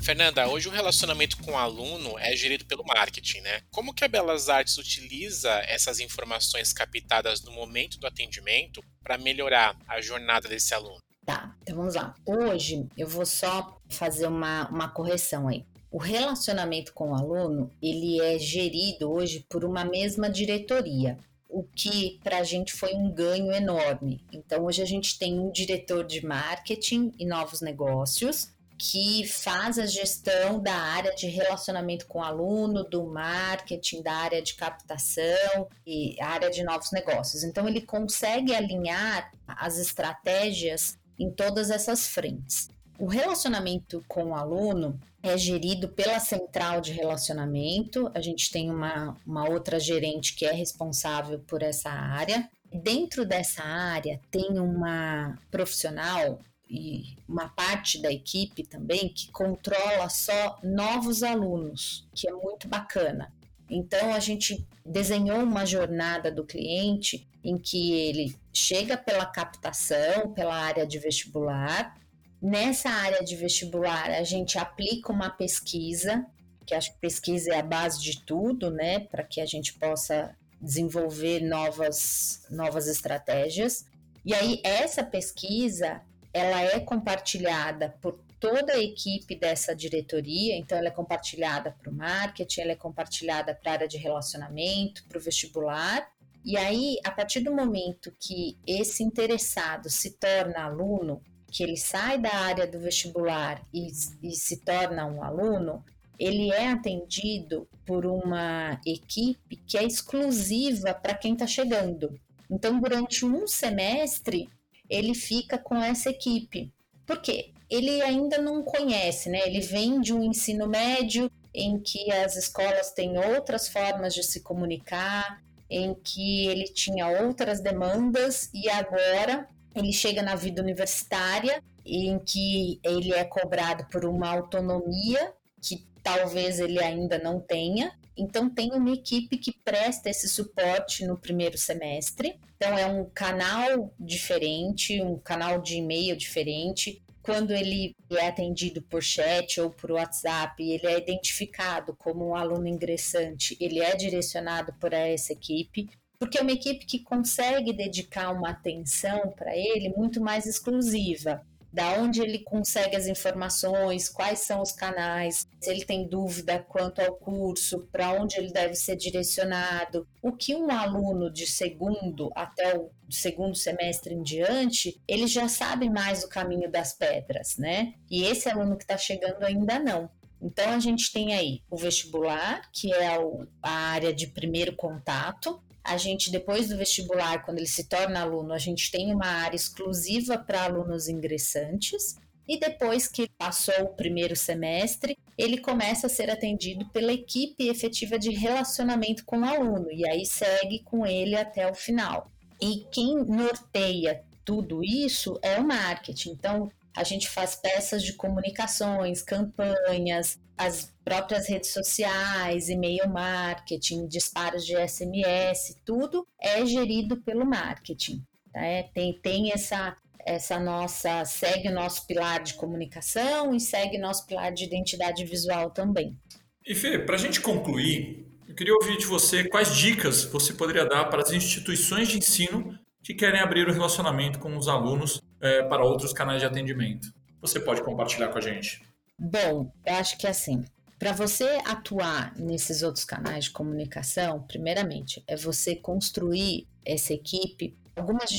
Fernanda, 0.01 0.49
hoje 0.49 0.69
o 0.69 0.71
relacionamento 0.71 1.37
com 1.39 1.53
o 1.53 1.59
aluno 1.59 2.19
é 2.19 2.35
gerido 2.35 2.65
pelo 2.65 2.83
marketing, 2.83 3.41
né? 3.41 3.61
Como 3.71 3.93
que 3.93 4.05
a 4.05 4.09
Belas 4.09 4.49
Artes 4.49 4.79
utiliza 4.79 5.51
essas 5.67 6.01
informações 6.01 6.73
captadas 6.73 7.43
no 7.43 7.53
momento 7.53 7.99
do 7.99 8.07
atendimento 8.07 8.81
para 9.03 9.19
melhorar 9.19 9.77
a 9.87 10.01
jornada 10.01 10.49
desse 10.49 10.73
aluno? 10.73 10.99
Tá, 11.27 11.55
então 11.61 11.77
vamos 11.77 11.95
lá. 11.95 12.15
Hoje 12.25 12.89
eu 12.97 13.07
vou 13.07 13.27
só 13.27 13.79
fazer 13.91 14.27
uma, 14.27 14.67
uma 14.71 14.89
correção 14.89 15.47
aí. 15.47 15.67
O 15.91 15.99
relacionamento 15.99 16.93
com 16.93 17.11
o 17.11 17.15
aluno 17.15 17.71
ele 17.81 18.21
é 18.21 18.39
gerido 18.39 19.11
hoje 19.11 19.47
por 19.49 19.65
uma 19.65 19.85
mesma 19.85 20.29
diretoria, 20.29 21.17
o 21.49 21.63
que 21.63 22.21
para 22.23 22.39
a 22.39 22.45
gente 22.45 22.75
foi 22.75 22.95
um 22.95 23.11
ganho 23.11 23.51
enorme. 23.51 24.23
Então 24.31 24.67
hoje 24.67 24.83
a 24.83 24.85
gente 24.85 25.19
tem 25.19 25.41
um 25.41 25.51
diretor 25.51 26.05
de 26.05 26.25
marketing 26.25 27.13
e 27.19 27.25
novos 27.25 27.63
negócios 27.63 28.51
que 28.77 29.27
faz 29.27 29.79
a 29.79 29.87
gestão 29.87 30.61
da 30.61 30.75
área 30.75 31.13
de 31.15 31.27
relacionamento 31.27 32.07
com 32.07 32.21
o 32.21 32.23
aluno, 32.23 32.85
do 32.85 33.05
marketing, 33.05 34.03
da 34.03 34.13
área 34.13 34.41
de 34.41 34.55
captação 34.55 35.69
e 35.85 36.21
área 36.21 36.49
de 36.49 36.63
novos 36.63 36.93
negócios. 36.93 37.43
Então 37.43 37.67
ele 37.67 37.81
consegue 37.81 38.55
alinhar 38.55 39.33
as 39.49 39.79
estratégias 39.79 40.97
em 41.19 41.31
todas 41.31 41.71
essas 41.71 42.07
frentes. 42.07 42.69
O 42.99 43.07
relacionamento 43.07 44.05
com 44.07 44.27
o 44.27 44.35
aluno 44.35 45.01
é 45.29 45.39
gerido 45.39 45.89
pela 45.89 46.19
central 46.19 46.81
de 46.81 46.93
relacionamento. 46.93 48.11
A 48.15 48.21
gente 48.21 48.51
tem 48.51 48.71
uma, 48.71 49.17
uma 49.27 49.49
outra 49.49 49.79
gerente 49.79 50.35
que 50.35 50.47
é 50.47 50.53
responsável 50.53 51.39
por 51.41 51.63
essa 51.63 51.91
área. 51.91 52.49
Dentro 52.73 53.25
dessa 53.25 53.63
área 53.63 54.21
tem 54.31 54.59
uma 54.59 55.39
profissional 55.51 56.41
e 56.69 57.17
uma 57.27 57.49
parte 57.49 58.01
da 58.01 58.13
equipe 58.13 58.63
também 58.63 59.09
que 59.09 59.31
controla 59.31 60.09
só 60.09 60.59
novos 60.63 61.23
alunos, 61.23 62.07
que 62.15 62.29
é 62.29 62.33
muito 62.33 62.69
bacana. 62.69 63.33
Então 63.71 64.15
a 64.15 64.21
gente 64.21 64.67
desenhou 64.85 65.39
uma 65.39 65.65
jornada 65.65 66.31
do 66.31 66.45
cliente 66.45 67.27
em 67.43 67.57
que 67.57 67.93
ele 67.93 68.37
chega 68.53 68.97
pela 68.97 69.25
captação, 69.25 70.33
pela 70.33 70.55
área 70.55 70.87
de 70.87 70.99
vestibular, 70.99 71.97
Nessa 72.41 72.89
área 72.89 73.25
de 73.25 73.35
vestibular, 73.35 74.11
a 74.11 74.23
gente 74.23 74.59
aplica 74.59 75.13
uma 75.13 75.29
pesquisa, 75.29 76.25
que 76.65 76.75
acho 76.75 76.93
que 76.93 77.01
pesquisa 77.01 77.53
é 77.53 77.59
a 77.59 77.63
base 77.63 78.01
de 78.01 78.25
tudo, 78.25 78.71
né, 78.71 79.01
para 79.01 79.25
que 79.25 79.41
a 79.41 79.47
gente 79.47 79.75
possa 79.75 80.37
desenvolver 80.61 81.41
novas, 81.41 82.45
novas 82.51 82.87
estratégias. 82.87 83.87
E 84.25 84.35
aí, 84.35 84.61
essa 84.63 85.03
pesquisa, 85.03 86.01
ela 86.33 86.63
é 86.63 86.79
compartilhada 86.79 87.97
por 88.01 88.21
toda 88.39 88.75
a 88.75 88.79
equipe 88.79 89.35
dessa 89.35 89.75
diretoria, 89.75 90.57
então 90.57 90.79
ela 90.79 90.89
é 90.89 90.93
compartilhada 90.93 91.73
para 91.73 91.91
o 91.91 91.95
marketing, 91.95 92.61
ela 92.61 92.73
é 92.73 92.77
compartilhada 92.77 93.55
para 93.55 93.73
a 93.73 93.75
área 93.75 93.89
de 93.89 93.97
relacionamento, 93.97 95.05
para 95.09 95.19
o 95.19 95.21
vestibular, 95.21 96.09
E 96.45 96.57
aí, 96.57 96.99
a 97.05 97.11
partir 97.11 97.41
do 97.41 97.55
momento 97.55 98.15
que 98.19 98.57
esse 98.67 99.03
interessado 99.03 99.91
se 99.91 100.13
torna 100.13 100.65
aluno, 100.65 101.21
que 101.51 101.63
ele 101.63 101.77
sai 101.77 102.19
da 102.19 102.35
área 102.35 102.67
do 102.67 102.79
vestibular 102.79 103.63
e, 103.73 103.89
e 104.23 104.33
se 104.33 104.59
torna 104.59 105.07
um 105.07 105.23
aluno, 105.23 105.85
ele 106.19 106.51
é 106.53 106.69
atendido 106.69 107.69
por 107.87 108.05
uma 108.05 108.81
equipe 108.85 109.57
que 109.57 109.79
é 109.79 109.85
exclusiva 109.85 110.93
para 110.93 111.15
quem 111.15 111.33
está 111.33 111.47
chegando. 111.47 112.19
Então, 112.51 112.81
durante 112.81 113.25
um 113.25 113.47
semestre, 113.47 114.49
ele 114.89 115.15
fica 115.15 115.59
com 115.59 115.77
essa 115.77 116.11
equipe. 116.11 116.73
Por 117.07 117.21
quê? 117.21 117.53
Ele 117.71 118.03
ainda 118.03 118.39
não 118.39 118.63
conhece, 118.63 119.29
né? 119.29 119.47
Ele 119.47 119.61
vem 119.61 120.01
de 120.01 120.13
um 120.13 120.23
ensino 120.23 120.67
médio 120.67 121.31
em 121.55 121.79
que 121.79 122.11
as 122.13 122.37
escolas 122.37 122.93
têm 122.93 123.19
outras 123.19 123.69
formas 123.69 124.15
de 124.15 124.23
se 124.23 124.41
comunicar, 124.41 125.43
em 125.71 125.95
que 125.95 126.47
ele 126.47 126.65
tinha 126.65 127.07
outras 127.23 127.61
demandas 127.61 128.51
e 128.55 128.69
agora 128.71 129.47
ele 129.79 129.93
chega 129.93 130.23
na 130.23 130.35
vida 130.35 130.63
universitária 130.63 131.63
em 131.85 132.19
que 132.19 132.81
ele 132.85 133.13
é 133.13 133.25
cobrado 133.25 133.87
por 133.91 134.05
uma 134.05 134.29
autonomia 134.29 135.33
que 135.63 135.87
talvez 136.03 136.61
ele 136.61 136.79
ainda 136.83 137.19
não 137.19 137.41
tenha. 137.41 137.93
Então 138.17 138.51
tem 138.51 138.73
uma 138.73 138.91
equipe 138.91 139.37
que 139.37 139.53
presta 139.65 140.11
esse 140.11 140.29
suporte 140.29 141.07
no 141.07 141.17
primeiro 141.17 141.57
semestre. 141.57 142.39
Então 142.57 142.77
é 142.77 142.87
um 142.87 143.05
canal 143.05 143.93
diferente, 143.99 145.01
um 145.01 145.19
canal 145.19 145.61
de 145.61 145.77
e-mail 145.77 146.17
diferente. 146.17 147.03
Quando 147.23 147.53
ele 147.53 147.95
é 148.11 148.27
atendido 148.27 148.83
por 148.83 149.03
chat 149.03 149.61
ou 149.61 149.71
por 149.71 149.93
WhatsApp, 149.93 150.63
ele 150.63 150.87
é 150.87 150.99
identificado 150.99 151.95
como 151.95 152.29
um 152.29 152.35
aluno 152.35 152.67
ingressante, 152.67 153.57
ele 153.61 153.81
é 153.81 153.95
direcionado 153.95 154.73
por 154.81 154.93
essa 154.95 155.35
equipe 155.35 155.89
porque 156.19 156.39
é 156.39 156.43
uma 156.43 156.53
equipe 156.53 156.85
que 156.85 156.99
consegue 156.99 157.73
dedicar 157.73 158.31
uma 158.31 158.51
atenção 158.51 159.33
para 159.37 159.57
ele 159.57 159.89
muito 159.97 160.21
mais 160.21 160.47
exclusiva. 160.47 161.47
Da 161.71 161.93
onde 162.01 162.23
ele 162.23 162.39
consegue 162.39 162.97
as 162.97 163.07
informações, 163.07 164.09
quais 164.09 164.41
são 164.41 164.63
os 164.63 164.73
canais, 164.73 165.47
se 165.61 165.71
ele 165.71 165.85
tem 165.85 166.09
dúvida 166.09 166.59
quanto 166.67 167.01
ao 167.01 167.15
curso, 167.15 167.87
para 167.93 168.11
onde 168.15 168.39
ele 168.39 168.51
deve 168.51 168.75
ser 168.75 168.97
direcionado. 168.97 170.09
O 170.23 170.33
que 170.33 170.55
um 170.55 170.71
aluno 170.71 171.31
de 171.31 171.47
segundo 171.47 172.31
até 172.35 172.77
o 172.77 172.91
segundo 173.11 173.55
semestre 173.55 174.15
em 174.15 174.23
diante, 174.23 174.99
ele 175.07 175.27
já 175.27 175.47
sabe 175.47 175.91
mais 175.91 176.25
o 176.25 176.29
caminho 176.29 176.71
das 176.71 176.95
pedras, 176.95 177.59
né? 177.59 177.93
E 178.11 178.25
esse 178.25 178.49
aluno 178.49 178.77
que 178.77 178.85
está 178.85 178.97
chegando 178.97 179.45
ainda 179.45 179.79
não. 179.79 180.11
Então 180.41 180.73
a 180.73 180.79
gente 180.79 181.13
tem 181.13 181.35
aí 181.35 181.63
o 181.71 181.77
vestibular, 181.77 182.63
que 182.73 182.93
é 182.93 183.19
a 183.63 183.71
área 183.71 184.13
de 184.13 184.29
primeiro 184.29 184.75
contato, 184.75 185.61
a 185.89 185.97
gente, 185.97 186.31
depois 186.31 186.69
do 186.69 186.77
vestibular, 186.77 187.45
quando 187.45 187.59
ele 187.59 187.67
se 187.67 187.89
torna 187.89 188.21
aluno, 188.21 188.53
a 188.53 188.59
gente 188.59 188.91
tem 188.91 189.13
uma 189.13 189.27
área 189.27 189.57
exclusiva 189.57 190.37
para 190.37 190.65
alunos 190.65 191.09
ingressantes. 191.09 192.17
E 192.47 192.59
depois 192.59 193.09
que 193.09 193.29
passou 193.37 193.83
o 193.83 193.95
primeiro 193.95 194.37
semestre, 194.37 195.17
ele 195.37 195.59
começa 195.59 196.07
a 196.07 196.11
ser 196.11 196.31
atendido 196.31 196.89
pela 196.91 197.13
equipe 197.13 197.69
efetiva 197.69 198.19
de 198.19 198.31
relacionamento 198.31 199.25
com 199.25 199.41
o 199.41 199.45
aluno, 199.45 199.91
e 199.93 200.09
aí 200.09 200.25
segue 200.25 200.83
com 200.83 201.07
ele 201.07 201.35
até 201.35 201.71
o 201.71 201.75
final. 201.75 202.31
E 202.61 202.87
quem 202.91 203.17
norteia 203.25 204.23
tudo 204.45 204.83
isso 204.83 205.39
é 205.43 205.59
o 205.59 205.67
marketing. 205.67 206.31
Então, 206.31 206.71
a 206.97 207.05
gente 207.05 207.29
faz 207.29 207.55
peças 207.55 208.03
de 208.03 208.15
comunicações, 208.15 209.23
campanhas, 209.23 210.39
as 210.57 210.93
próprias 211.05 211.49
redes 211.49 211.73
sociais, 211.73 212.69
e-mail 212.69 213.09
marketing, 213.09 214.09
disparos 214.09 214.67
de 214.67 214.75
SMS, 214.77 215.77
tudo 215.85 216.27
é 216.41 216.67
gerido 216.67 217.23
pelo 217.23 217.47
marketing. 217.47 218.25
Tá? 218.53 218.61
É, 218.61 218.83
tem, 218.93 219.19
tem 219.21 219.53
essa, 219.53 219.97
essa 220.27 220.59
nossa, 220.59 221.25
segue 221.25 221.69
o 221.69 221.75
nosso 221.75 222.07
pilar 222.07 222.43
de 222.43 222.55
comunicação 222.55 223.55
e 223.55 223.61
segue 223.61 223.97
nosso 223.97 224.27
pilar 224.27 224.53
de 224.53 224.65
identidade 224.65 225.25
visual 225.25 225.71
também. 225.71 226.19
E 226.67 226.75
Fê, 226.75 226.99
para 226.99 227.15
a 227.15 227.19
gente 227.19 227.41
concluir, 227.41 228.27
eu 228.49 228.55
queria 228.55 228.75
ouvir 228.75 228.99
de 228.99 229.07
você 229.07 229.49
quais 229.49 229.75
dicas 229.77 230.25
você 230.25 230.53
poderia 230.53 230.85
dar 230.85 231.05
para 231.05 231.23
as 231.23 231.31
instituições 231.33 232.09
de 232.09 232.19
ensino 232.19 232.77
que 233.03 233.15
querem 233.15 233.41
abrir 233.41 233.67
o 233.69 233.73
relacionamento 233.73 234.39
com 234.39 234.57
os 234.57 234.69
alunos 234.69 235.23
é, 235.41 235.63
para 235.63 235.85
outros 235.85 236.13
canais 236.13 236.41
de 236.41 236.47
atendimento. 236.47 237.13
Você 237.41 237.61
pode 237.61 237.83
compartilhar 237.83 238.29
com 238.29 238.39
a 238.39 238.41
gente. 238.41 238.83
Bom, 239.19 239.73
eu 239.85 239.95
acho 239.95 240.17
que 240.19 240.27
assim, 240.27 240.65
para 240.99 241.13
você 241.13 241.61
atuar 241.65 242.35
nesses 242.37 242.83
outros 242.83 243.05
canais 243.05 243.45
de 243.45 243.51
comunicação, 243.51 244.43
primeiramente, 244.43 245.23
é 245.29 245.37
você 245.37 245.77
construir 245.77 246.67
essa 246.85 247.13
equipe. 247.13 247.77
Algumas 247.95 248.31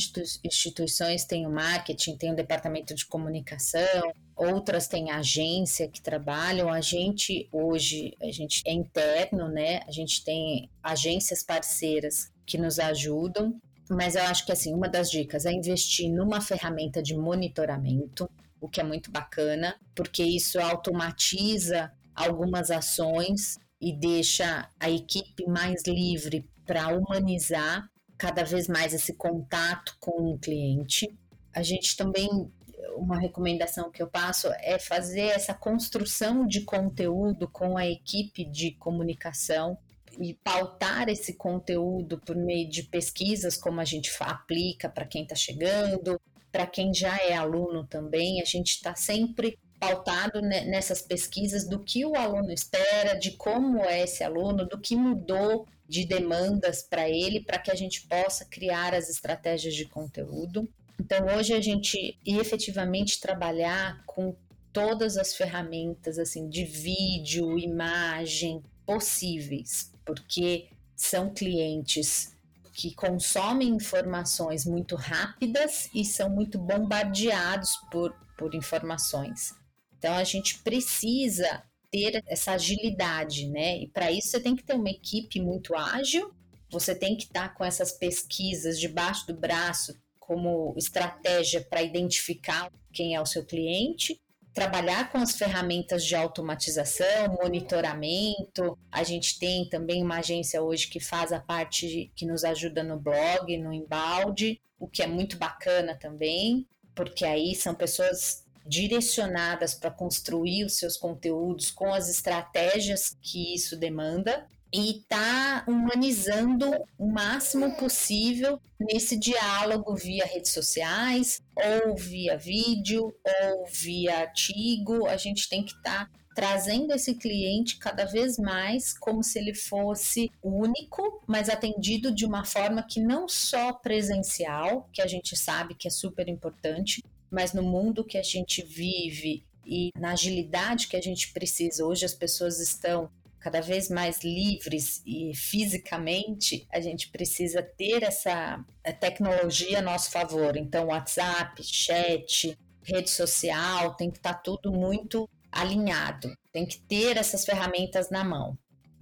instituições 0.44 1.24
têm 1.24 1.48
o 1.48 1.52
marketing, 1.52 2.18
têm 2.18 2.34
o 2.34 2.36
departamento 2.36 2.94
de 2.94 3.06
comunicação, 3.06 4.14
outras 4.36 4.88
têm 4.88 5.10
agência 5.12 5.88
que 5.88 6.02
trabalham. 6.02 6.72
A 6.72 6.82
gente 6.82 7.48
hoje, 7.52 8.14
a 8.22 8.32
gente 8.32 8.62
é 8.66 8.74
interno, 8.74 9.48
né? 9.48 9.82
A 9.88 9.92
gente 9.92 10.24
tem 10.24 10.70
agências 10.84 11.44
parceiras 11.44 12.30
que 12.46 12.58
nos 12.58 12.78
ajudam. 12.78 13.58
Mas 13.90 14.16
eu 14.16 14.24
acho 14.24 14.46
que 14.46 14.52
assim, 14.52 14.74
uma 14.74 14.88
das 14.88 15.10
dicas 15.10 15.46
é 15.46 15.52
investir 15.52 16.10
numa 16.12 16.40
ferramenta 16.40 17.02
de 17.02 17.18
monitoramento 17.18 18.30
o 18.62 18.68
que 18.68 18.82
é 18.82 18.84
muito 18.84 19.10
bacana, 19.10 19.76
porque 19.96 20.22
isso 20.22 20.60
automatiza 20.60 21.92
algumas 22.14 22.70
ações 22.70 23.58
e 23.80 23.94
deixa 23.94 24.70
a 24.80 24.90
equipe 24.90 25.46
mais 25.48 25.84
livre 25.88 26.48
para 26.66 26.90
humanizar 26.90 27.90
cada 28.18 28.44
vez 28.44 28.68
mais 28.68 28.94
esse 28.94 29.14
contato 29.14 29.96
com 30.00 30.34
o 30.34 30.38
cliente. 30.38 31.18
A 31.56 31.64
gente 31.64 31.96
também 31.96 32.52
uma 32.96 33.18
recomendação 33.18 33.90
que 33.90 34.02
eu 34.02 34.08
passo 34.08 34.48
é 34.60 34.78
fazer 34.78 35.28
essa 35.28 35.54
construção 35.54 36.46
de 36.46 36.62
conteúdo 36.62 37.48
com 37.48 37.78
a 37.78 37.88
equipe 37.88 38.44
de 38.44 38.72
comunicação 38.72 39.78
e 40.20 40.34
pautar 40.34 41.08
esse 41.08 41.34
conteúdo 41.34 42.20
por 42.20 42.36
meio 42.36 42.70
de 42.70 42.84
pesquisas, 42.84 43.56
como 43.56 43.80
a 43.80 43.86
gente 43.86 44.12
aplica 44.20 44.90
para 44.90 45.06
quem 45.06 45.24
está 45.24 45.36
chegando, 45.36 46.20
para 46.52 46.68
quem 46.68 46.94
já 46.94 47.18
é 47.18 47.36
aluno 47.36 47.86
também, 47.86 48.42
a 48.42 48.46
gente 48.46 48.72
está 48.72 48.96
sempre 48.96 49.58
pautado 49.80 50.42
nessas 50.42 51.02
pesquisas 51.02 51.68
do 51.68 51.80
que 51.80 52.06
o 52.06 52.16
aluno 52.16 52.52
espera, 52.52 53.18
de 53.18 53.32
como 53.32 53.80
é 53.86 54.04
esse 54.04 54.24
aluno, 54.24 54.68
do 54.68 54.78
que 54.78 54.96
mudou 54.96 55.66
de 55.88 56.06
demandas 56.06 56.84
para 56.84 57.10
ele, 57.10 57.42
para 57.42 57.58
que 57.58 57.72
a 57.72 57.76
gente 57.76 58.06
possa 58.08 58.46
criar 58.46 58.94
as 58.94 59.10
estratégias 59.10 59.74
de 59.74 59.86
conteúdo. 59.86 60.68
Então, 61.00 61.26
hoje 61.36 61.54
a 61.54 61.62
gente 61.62 62.20
efetivamente 62.26 63.22
trabalhar 63.22 64.04
com 64.06 64.36
todas 64.74 65.18
as 65.18 65.34
ferramentas 65.34 66.20
assim 66.20 66.50
de 66.50 66.66
vídeo, 66.66 67.58
imagem 67.58 68.62
possíveis, 68.86 69.92
porque 70.10 70.70
são 70.96 71.32
clientes 71.32 72.36
que 72.74 72.96
consomem 72.96 73.70
informações 73.70 74.66
muito 74.66 74.96
rápidas 74.96 75.88
e 75.94 76.04
são 76.04 76.30
muito 76.30 76.58
bombardeados 76.58 77.72
por, 77.92 78.12
por 78.36 78.56
informações. 78.56 79.54
Então 79.98 80.16
a 80.16 80.24
gente 80.24 80.60
precisa 80.60 81.64
ter 81.92 82.24
essa 82.28 82.54
agilidade, 82.54 83.48
né? 83.48 83.78
E 83.78 83.88
para 83.88 84.12
isso 84.12 84.30
você 84.30 84.40
tem 84.40 84.56
que 84.56 84.64
ter 84.64 84.74
uma 84.74 84.90
equipe 84.90 85.40
muito 85.40 85.76
ágil, 85.76 86.34
você 86.72 86.96
tem 86.96 87.16
que 87.16 87.26
estar 87.26 87.50
tá 87.50 87.56
com 87.56 87.64
essas 87.64 87.92
pesquisas 87.92 88.80
debaixo 88.80 89.28
do 89.28 89.34
braço 89.36 89.94
como 90.20 90.74
estratégia 90.76 91.62
para 91.62 91.84
identificar 91.84 92.72
quem 92.92 93.14
é 93.14 93.22
o 93.22 93.26
seu 93.26 93.46
cliente 93.46 94.20
trabalhar 94.54 95.12
com 95.12 95.18
as 95.18 95.34
ferramentas 95.34 96.04
de 96.04 96.16
automatização, 96.16 97.38
monitoramento. 97.42 98.78
A 98.92 99.04
gente 99.04 99.40
tem 99.40 99.68
também 99.70 100.04
uma 100.04 100.18
agência 100.18 100.62
hoje 100.62 100.88
que 100.88 101.00
faz 101.00 101.32
a 101.32 101.40
parte 101.40 101.88
de, 101.88 102.12
que 102.16 102.26
nos 102.26 102.44
ajuda 102.44 102.84
no 102.84 103.00
blog, 103.00 103.58
no 103.58 103.74
embalde, 103.74 104.62
o 104.78 104.88
que 104.88 105.04
é 105.04 105.08
muito 105.08 105.38
bacana 105.38 105.96
também, 105.96 106.68
porque 106.96 107.26
aí 107.26 107.56
são 107.56 107.76
pessoas 107.76 108.44
direcionadas 108.66 109.74
para 109.74 109.90
construir 109.90 110.64
os 110.64 110.78
seus 110.78 110.96
conteúdos 110.96 111.72
com 111.72 111.94
as 111.94 112.10
estratégias 112.10 113.18
que 113.22 113.56
isso 113.56 113.76
demanda 113.76 114.48
e 114.72 115.04
tá 115.08 115.64
humanizando 115.68 116.70
o 116.98 117.08
máximo 117.08 117.76
possível 117.76 118.60
nesse 118.80 119.18
diálogo 119.18 119.96
via 119.96 120.26
redes 120.26 120.52
sociais, 120.52 121.42
ou 121.56 121.96
via 121.96 122.38
vídeo, 122.38 123.14
ou 123.52 123.66
via 123.68 124.20
artigo. 124.20 125.08
A 125.08 125.18
gente 125.18 125.50
tem 125.50 125.64
que 125.64 125.74
estar 125.74 126.06
tá 126.06 126.20
trazendo 126.36 126.94
esse 126.94 127.16
cliente 127.16 127.78
cada 127.78 128.06
vez 128.06 128.38
mais 128.38 128.98
como 128.98 129.24
se 129.24 129.40
ele 129.40 129.54
fosse 129.54 130.32
único, 130.42 131.22
mas 131.28 131.50
atendido 131.50 132.14
de 132.14 132.26
uma 132.26 132.46
forma 132.46 132.84
que 132.84 133.02
não 133.02 133.28
só 133.28 133.74
presencial, 133.74 134.88
que 134.94 135.02
a 135.02 135.08
gente 135.08 135.36
sabe 135.36 135.76
que 135.76 135.88
é 135.88 135.92
super 135.92 136.30
importante, 136.30 137.04
mas 137.30 137.54
no 137.54 137.64
mundo 137.64 138.06
que 138.06 138.18
a 138.18 138.24
gente 138.24 138.64
vive 138.64 139.44
e 139.66 139.92
na 139.98 140.12
agilidade 140.12 140.88
que 140.88 140.96
a 140.96 141.02
gente 141.02 141.32
precisa. 141.32 141.86
Hoje 141.86 142.06
as 142.06 142.14
pessoas 142.14 142.60
estão 142.60 143.10
cada 143.40 143.62
vez 143.62 143.90
mais 143.90 144.24
livres 144.24 145.02
e 145.06 145.34
fisicamente, 145.34 146.68
a 146.72 146.80
gente 146.80 147.10
precisa 147.10 147.64
ter 147.64 148.04
essa 148.04 148.64
eh, 148.84 148.92
tecnologia 148.92 149.80
a 149.80 149.82
nosso 149.82 150.12
favor. 150.12 150.58
Então, 150.58 150.88
WhatsApp, 150.88 151.64
chat, 151.64 152.58
rede 152.84 153.10
social, 153.10 153.96
tem 153.96 154.12
que 154.12 154.18
estar 154.18 154.34
tá 154.34 154.40
tudo 154.40 154.72
muito 154.72 155.30
alinhado. 155.52 156.34
Tem 156.52 156.66
que 156.66 156.80
ter 156.80 157.18
essas 157.18 157.46
ferramentas 157.46 158.10
na 158.10 158.24
mão. 158.24 158.58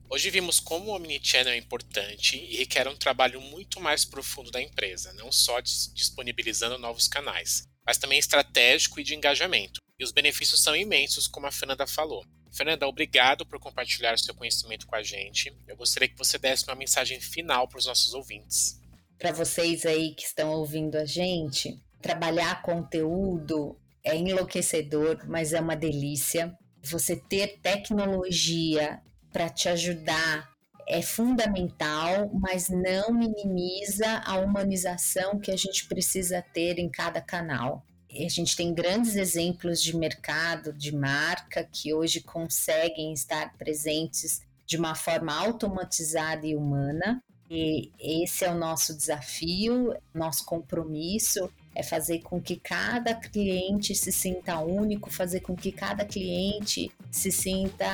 Hoje 0.09 0.29
vimos 0.29 0.59
como 0.59 0.91
o 0.91 0.95
Omnichannel 0.95 1.53
é 1.53 1.57
importante 1.57 2.37
e 2.37 2.57
requer 2.57 2.87
um 2.87 2.95
trabalho 2.95 3.41
muito 3.41 3.79
mais 3.81 4.05
profundo 4.05 4.49
da 4.49 4.61
empresa, 4.61 5.11
não 5.13 5.31
só 5.33 5.59
disponibilizando 5.59 6.77
novos 6.77 7.09
canais, 7.09 7.67
mas 7.85 7.97
também 7.97 8.17
estratégico 8.17 9.01
e 9.01 9.03
de 9.03 9.15
engajamento. 9.15 9.81
E 9.99 10.03
os 10.05 10.13
benefícios 10.13 10.61
são 10.61 10.75
imensos, 10.75 11.27
como 11.27 11.47
a 11.47 11.51
Fernanda 11.51 11.85
falou. 11.85 12.23
Fernanda, 12.51 12.87
obrigado 12.87 13.45
por 13.45 13.59
compartilhar 13.59 14.17
seu 14.17 14.33
conhecimento 14.33 14.87
com 14.87 14.95
a 14.95 15.03
gente. 15.03 15.55
Eu 15.67 15.75
gostaria 15.75 16.07
que 16.07 16.17
você 16.17 16.37
desse 16.37 16.65
uma 16.67 16.75
mensagem 16.75 17.19
final 17.19 17.67
para 17.67 17.79
os 17.79 17.85
nossos 17.85 18.13
ouvintes. 18.13 18.79
Para 19.17 19.31
vocês 19.31 19.85
aí 19.85 20.13
que 20.13 20.25
estão 20.25 20.51
ouvindo 20.51 20.95
a 20.95 21.05
gente, 21.05 21.81
trabalhar 22.01 22.61
conteúdo 22.61 23.77
é 24.03 24.15
enlouquecedor, 24.15 25.19
mas 25.27 25.53
é 25.53 25.59
uma 25.59 25.75
delícia. 25.75 26.55
Você 26.83 27.15
ter 27.15 27.59
tecnologia 27.59 29.01
para 29.33 29.49
te 29.49 29.69
ajudar 29.69 30.49
é 30.87 31.01
fundamental, 31.01 32.31
mas 32.33 32.69
não 32.69 33.11
minimiza 33.11 34.21
a 34.25 34.37
humanização 34.39 35.37
que 35.37 35.51
a 35.51 35.57
gente 35.57 35.85
precisa 35.87 36.41
ter 36.41 36.79
em 36.79 36.89
cada 36.89 37.21
canal. 37.21 37.83
A 38.09 38.29
gente 38.29 38.55
tem 38.55 38.73
grandes 38.73 39.15
exemplos 39.15 39.81
de 39.81 39.95
mercado, 39.95 40.73
de 40.73 40.95
marca, 40.95 41.67
que 41.71 41.93
hoje 41.93 42.21
conseguem 42.21 43.13
estar 43.13 43.53
presentes 43.57 44.41
de 44.65 44.77
uma 44.77 44.95
forma 44.95 45.33
automatizada 45.33 46.45
e 46.45 46.55
humana. 46.55 47.21
E 47.49 47.91
esse 47.99 48.43
é 48.43 48.51
o 48.51 48.57
nosso 48.57 48.95
desafio, 48.95 49.95
nosso 50.13 50.45
compromisso 50.45 51.49
é 51.77 51.83
fazer 51.83 52.21
com 52.23 52.41
que 52.41 52.55
cada 52.55 53.13
cliente 53.13 53.93
se 53.93 54.11
sinta 54.11 54.59
único, 54.59 55.11
fazer 55.11 55.41
com 55.41 55.55
que 55.55 55.71
cada 55.71 56.03
cliente 56.03 56.91
se 57.11 57.31
sinta 57.31 57.85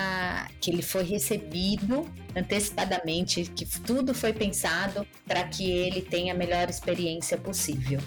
que 0.62 0.72
ele 0.72 0.82
foi 0.82 1.04
recebido 1.04 2.10
antecipadamente, 2.34 3.44
que 3.44 3.66
tudo 3.82 4.14
foi 4.14 4.32
pensado 4.32 5.06
para 5.28 5.44
que 5.44 5.70
ele 5.70 6.02
tenha 6.02 6.34
a 6.34 6.38
melhor 6.38 6.70
experiência 6.70 7.38
possível. 7.38 8.00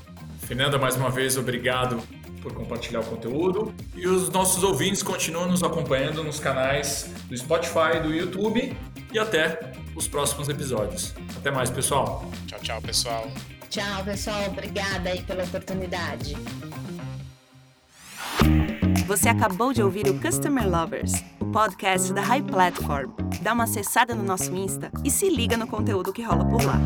Fernanda, 0.46 0.78
mais 0.78 0.94
uma 0.94 1.10
vez, 1.10 1.36
obrigado 1.36 2.00
por 2.40 2.54
compartilhar 2.54 3.00
o 3.00 3.04
conteúdo. 3.04 3.74
E 3.96 4.06
os 4.06 4.30
nossos 4.30 4.62
ouvintes 4.62 5.02
continuam 5.02 5.48
nos 5.48 5.64
acompanhando 5.64 6.22
nos 6.22 6.38
canais 6.38 7.10
do 7.28 7.36
Spotify, 7.36 8.00
do 8.00 8.14
YouTube 8.14 8.76
e 9.12 9.18
até 9.18 9.72
os 9.96 10.06
próximos 10.06 10.48
episódios. 10.48 11.12
Até 11.36 11.50
mais, 11.50 11.68
pessoal. 11.68 12.24
Tchau, 12.46 12.60
tchau, 12.60 12.80
pessoal. 12.80 13.30
Tchau, 13.68 14.04
pessoal. 14.04 14.46
Obrigada 14.46 15.10
aí 15.10 15.20
pela 15.22 15.42
oportunidade. 15.42 16.36
Você 19.08 19.28
acabou 19.28 19.72
de 19.72 19.82
ouvir 19.82 20.06
o 20.06 20.20
Customer 20.20 20.68
Lovers, 20.68 21.12
o 21.40 21.46
podcast 21.46 22.12
da 22.12 22.22
High 22.22 22.42
Platform. 22.42 23.10
Dá 23.42 23.52
uma 23.52 23.64
acessada 23.64 24.14
no 24.14 24.22
nosso 24.22 24.54
Insta 24.54 24.92
e 25.04 25.10
se 25.10 25.28
liga 25.28 25.56
no 25.56 25.66
conteúdo 25.66 26.12
que 26.12 26.22
rola 26.22 26.44
por 26.44 26.62
lá. 26.64 26.78